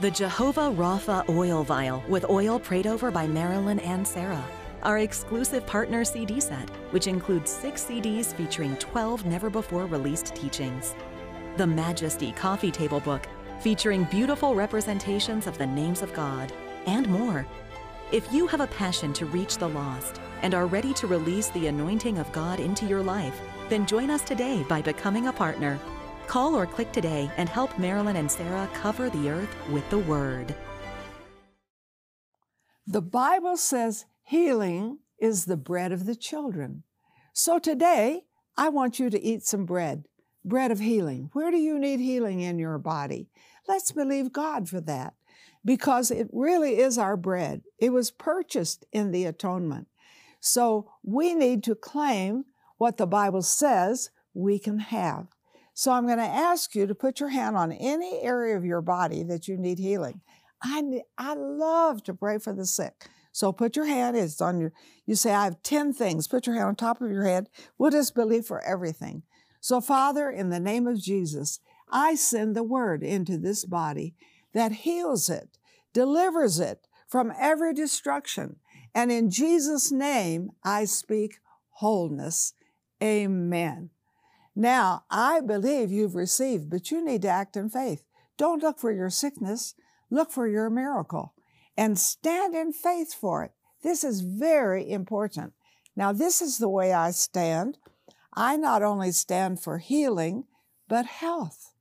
the 0.00 0.10
Jehovah 0.12 0.70
Rapha 0.70 1.28
oil 1.28 1.64
vial 1.64 2.04
with 2.08 2.30
oil 2.30 2.60
prayed 2.60 2.86
over 2.86 3.10
by 3.10 3.26
Marilyn 3.26 3.80
and 3.80 4.06
Sarah, 4.06 4.44
our 4.84 4.98
exclusive 4.98 5.66
partner 5.66 6.04
CD 6.04 6.38
set, 6.40 6.70
which 6.92 7.08
includes 7.08 7.50
six 7.50 7.84
CDs 7.84 8.32
featuring 8.32 8.76
12 8.76 9.26
never 9.26 9.50
before 9.50 9.86
released 9.86 10.36
teachings, 10.36 10.94
the 11.56 11.66
Majesty 11.66 12.30
coffee 12.30 12.70
table 12.70 13.00
book 13.00 13.26
featuring 13.60 14.04
beautiful 14.04 14.54
representations 14.54 15.48
of 15.48 15.58
the 15.58 15.66
names 15.66 16.02
of 16.02 16.12
God, 16.12 16.52
and 16.86 17.08
more. 17.08 17.44
If 18.12 18.32
you 18.32 18.46
have 18.46 18.60
a 18.60 18.68
passion 18.68 19.12
to 19.14 19.26
reach 19.26 19.58
the 19.58 19.68
lost 19.68 20.20
and 20.42 20.54
are 20.54 20.66
ready 20.66 20.94
to 20.94 21.08
release 21.08 21.48
the 21.48 21.66
anointing 21.66 22.18
of 22.18 22.30
God 22.30 22.60
into 22.60 22.86
your 22.86 23.02
life, 23.02 23.38
then 23.68 23.84
join 23.84 24.10
us 24.10 24.22
today 24.22 24.64
by 24.68 24.80
becoming 24.80 25.26
a 25.26 25.32
partner. 25.32 25.76
Call 26.28 26.54
or 26.54 26.66
click 26.66 26.92
today 26.92 27.30
and 27.38 27.48
help 27.48 27.78
Marilyn 27.78 28.16
and 28.16 28.30
Sarah 28.30 28.68
cover 28.74 29.08
the 29.08 29.30
earth 29.30 29.48
with 29.70 29.88
the 29.88 29.98
Word. 30.00 30.54
The 32.86 33.00
Bible 33.00 33.56
says 33.56 34.04
healing 34.24 34.98
is 35.18 35.46
the 35.46 35.56
bread 35.56 35.90
of 35.90 36.04
the 36.04 36.14
children. 36.14 36.82
So 37.32 37.58
today, 37.58 38.24
I 38.58 38.68
want 38.68 38.98
you 38.98 39.08
to 39.08 39.22
eat 39.22 39.44
some 39.44 39.64
bread, 39.64 40.04
bread 40.44 40.70
of 40.70 40.80
healing. 40.80 41.30
Where 41.32 41.50
do 41.50 41.56
you 41.56 41.78
need 41.78 41.98
healing 41.98 42.40
in 42.40 42.58
your 42.58 42.76
body? 42.76 43.30
Let's 43.66 43.90
believe 43.90 44.30
God 44.30 44.68
for 44.68 44.82
that 44.82 45.14
because 45.64 46.10
it 46.10 46.28
really 46.30 46.78
is 46.78 46.98
our 46.98 47.16
bread. 47.16 47.62
It 47.78 47.90
was 47.90 48.10
purchased 48.10 48.84
in 48.92 49.12
the 49.12 49.24
atonement. 49.24 49.88
So 50.40 50.90
we 51.02 51.32
need 51.32 51.64
to 51.64 51.74
claim 51.74 52.44
what 52.76 52.98
the 52.98 53.06
Bible 53.06 53.42
says 53.42 54.10
we 54.34 54.58
can 54.58 54.78
have. 54.80 55.28
So 55.78 55.92
I'm 55.92 56.06
going 56.06 56.18
to 56.18 56.24
ask 56.24 56.74
you 56.74 56.88
to 56.88 56.94
put 56.96 57.20
your 57.20 57.28
hand 57.28 57.56
on 57.56 57.70
any 57.70 58.20
area 58.20 58.56
of 58.56 58.64
your 58.64 58.80
body 58.80 59.22
that 59.22 59.46
you 59.46 59.56
need 59.56 59.78
healing. 59.78 60.22
I, 60.60 60.82
I 61.16 61.34
love 61.34 62.02
to 62.02 62.14
pray 62.14 62.38
for 62.38 62.52
the 62.52 62.66
sick. 62.66 63.08
So 63.30 63.52
put 63.52 63.76
your 63.76 63.86
hand, 63.86 64.16
it's 64.16 64.40
on 64.40 64.58
your, 64.58 64.72
you 65.06 65.14
say, 65.14 65.32
I 65.32 65.44
have 65.44 65.62
10 65.62 65.92
things. 65.92 66.26
Put 66.26 66.48
your 66.48 66.56
hand 66.56 66.66
on 66.66 66.74
top 66.74 67.00
of 67.00 67.12
your 67.12 67.22
head. 67.22 67.48
We'll 67.78 67.92
just 67.92 68.16
believe 68.16 68.44
for 68.44 68.60
everything. 68.64 69.22
So, 69.60 69.80
Father, 69.80 70.28
in 70.28 70.50
the 70.50 70.58
name 70.58 70.88
of 70.88 71.00
Jesus, 71.00 71.60
I 71.88 72.16
send 72.16 72.56
the 72.56 72.64
word 72.64 73.04
into 73.04 73.38
this 73.38 73.64
body 73.64 74.16
that 74.54 74.72
heals 74.72 75.30
it, 75.30 75.58
delivers 75.92 76.58
it 76.58 76.88
from 77.06 77.32
every 77.38 77.72
destruction. 77.72 78.56
And 78.96 79.12
in 79.12 79.30
Jesus' 79.30 79.92
name, 79.92 80.50
I 80.64 80.86
speak 80.86 81.38
wholeness. 81.70 82.54
Amen. 83.00 83.90
Now, 84.58 85.04
I 85.08 85.40
believe 85.40 85.92
you've 85.92 86.16
received, 86.16 86.68
but 86.68 86.90
you 86.90 87.04
need 87.04 87.22
to 87.22 87.28
act 87.28 87.56
in 87.56 87.70
faith. 87.70 88.02
Don't 88.36 88.60
look 88.60 88.80
for 88.80 88.90
your 88.90 89.08
sickness, 89.08 89.76
look 90.10 90.32
for 90.32 90.48
your 90.48 90.68
miracle 90.68 91.32
and 91.76 91.96
stand 91.96 92.56
in 92.56 92.72
faith 92.72 93.14
for 93.14 93.44
it. 93.44 93.52
This 93.84 94.02
is 94.02 94.20
very 94.22 94.90
important. 94.90 95.52
Now, 95.94 96.10
this 96.10 96.42
is 96.42 96.58
the 96.58 96.68
way 96.68 96.92
I 96.92 97.12
stand. 97.12 97.78
I 98.34 98.56
not 98.56 98.82
only 98.82 99.12
stand 99.12 99.62
for 99.62 99.78
healing, 99.78 100.42
but 100.88 101.06
health. 101.06 101.72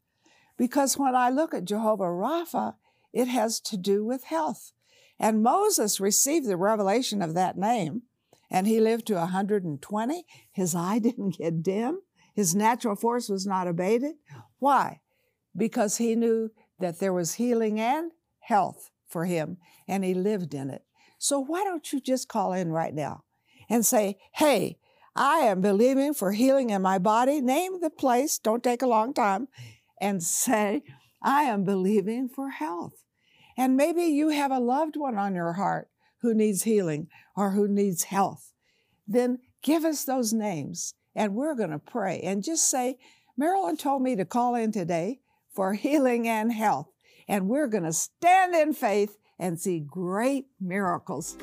Because 0.56 1.00
when 1.00 1.16
I 1.16 1.32
look 1.32 1.56
at 1.56 1.66
Jehovah 1.66 2.04
Rapha, 2.04 2.76
it 3.12 3.28
has 3.28 3.60
to 3.62 3.78
do 3.78 4.06
with 4.06 4.26
health. 4.26 4.72
And 5.20 5.42
Moses 5.42 6.00
received 6.00 6.46
the 6.46 6.58
revelation 6.58 7.24
of 7.24 7.34
that 7.34 7.58
name, 7.58 8.04
and 8.52 8.68
he 8.68 8.80
lived 8.80 9.08
to 9.08 9.16
120. 9.16 10.26
His 10.52 10.76
eye 10.76 11.00
didn't 11.04 11.40
get 11.40 11.63
dim. 11.63 12.02
His 12.38 12.54
natural 12.54 12.95
force 12.95 13.30
was 13.30 13.47
not 13.47 13.67
abated. 13.67 14.13
Why? 14.60 15.02
Because 15.56 15.97
he 15.97 16.15
knew 16.15 16.52
that 16.80 17.00
there 17.00 17.12
was 17.12 17.34
healing 17.34 17.80
and 17.80 18.12
health 18.41 18.91
for 19.08 19.26
him, 19.26 19.58
and 19.88 20.06
he 20.06 20.13
lived 20.13 20.54
in 20.54 20.69
it. 20.69 20.84
So 21.17 21.39
why 21.39 21.63
don't 21.63 21.91
you 21.91 22.00
just 22.00 22.28
call 22.30 22.54
in 22.54 22.71
right 22.71 22.93
now 22.93 23.23
and 23.67 23.84
say, 23.84 24.19
hey, 24.34 24.78
I 25.15 25.39
am 25.39 25.62
believing 25.62 26.13
for 26.13 26.32
healing 26.32 26.69
in 26.69 26.84
my 26.84 27.00
body. 27.00 27.41
Name 27.41 27.82
the 27.82 27.89
place, 27.89 28.38
don't 28.38 28.63
take 28.63 28.84
a 28.84 28.88
long 28.88 29.15
time, 29.15 29.47
and 30.00 30.21
say, 30.21 30.84
I 31.23 31.41
am 31.41 31.63
believing 31.63 32.30
for 32.30 32.52
health. 32.52 33.04
And 33.58 33.76
maybe 33.76 34.04
you 34.04 34.30
have 34.30 34.52
a 34.52 34.60
loved 34.60 34.95
one 34.95 35.17
on 35.17 35.34
your 35.34 35.54
heart 35.54 35.89
who 36.21 36.36
needs 36.36 36.62
healing 36.62 37.08
or 37.36 37.54
who 37.54 37.67
needs 37.67 38.04
health. 38.04 38.54
Then 39.08 39.39
give 39.63 39.84
us 39.84 40.04
those 40.04 40.34
names 40.34 40.93
and 41.18 41.34
we're 41.34 41.56
going 41.56 41.72
to 41.72 41.80
pray 41.80 42.22
and 42.22 42.44
just 42.44 42.70
say, 42.70 42.98
Marilyn 43.36 43.76
told 43.76 44.04
me 44.04 44.16
to 44.16 44.24
call 44.24 44.56
in 44.56 44.72
today 44.72 45.20
for 45.54 45.74
healing 45.74 46.28
and 46.28 46.54
health. 46.54 46.88
And 47.28 47.50
we're 47.50 47.68
going 47.68 47.84
to 47.84 47.92
stand 47.92 48.56
in 48.56 48.74
faith 48.74 49.18
and 49.38 49.60
see 49.60 49.80
great 49.80 50.46
miracles. 50.62 51.36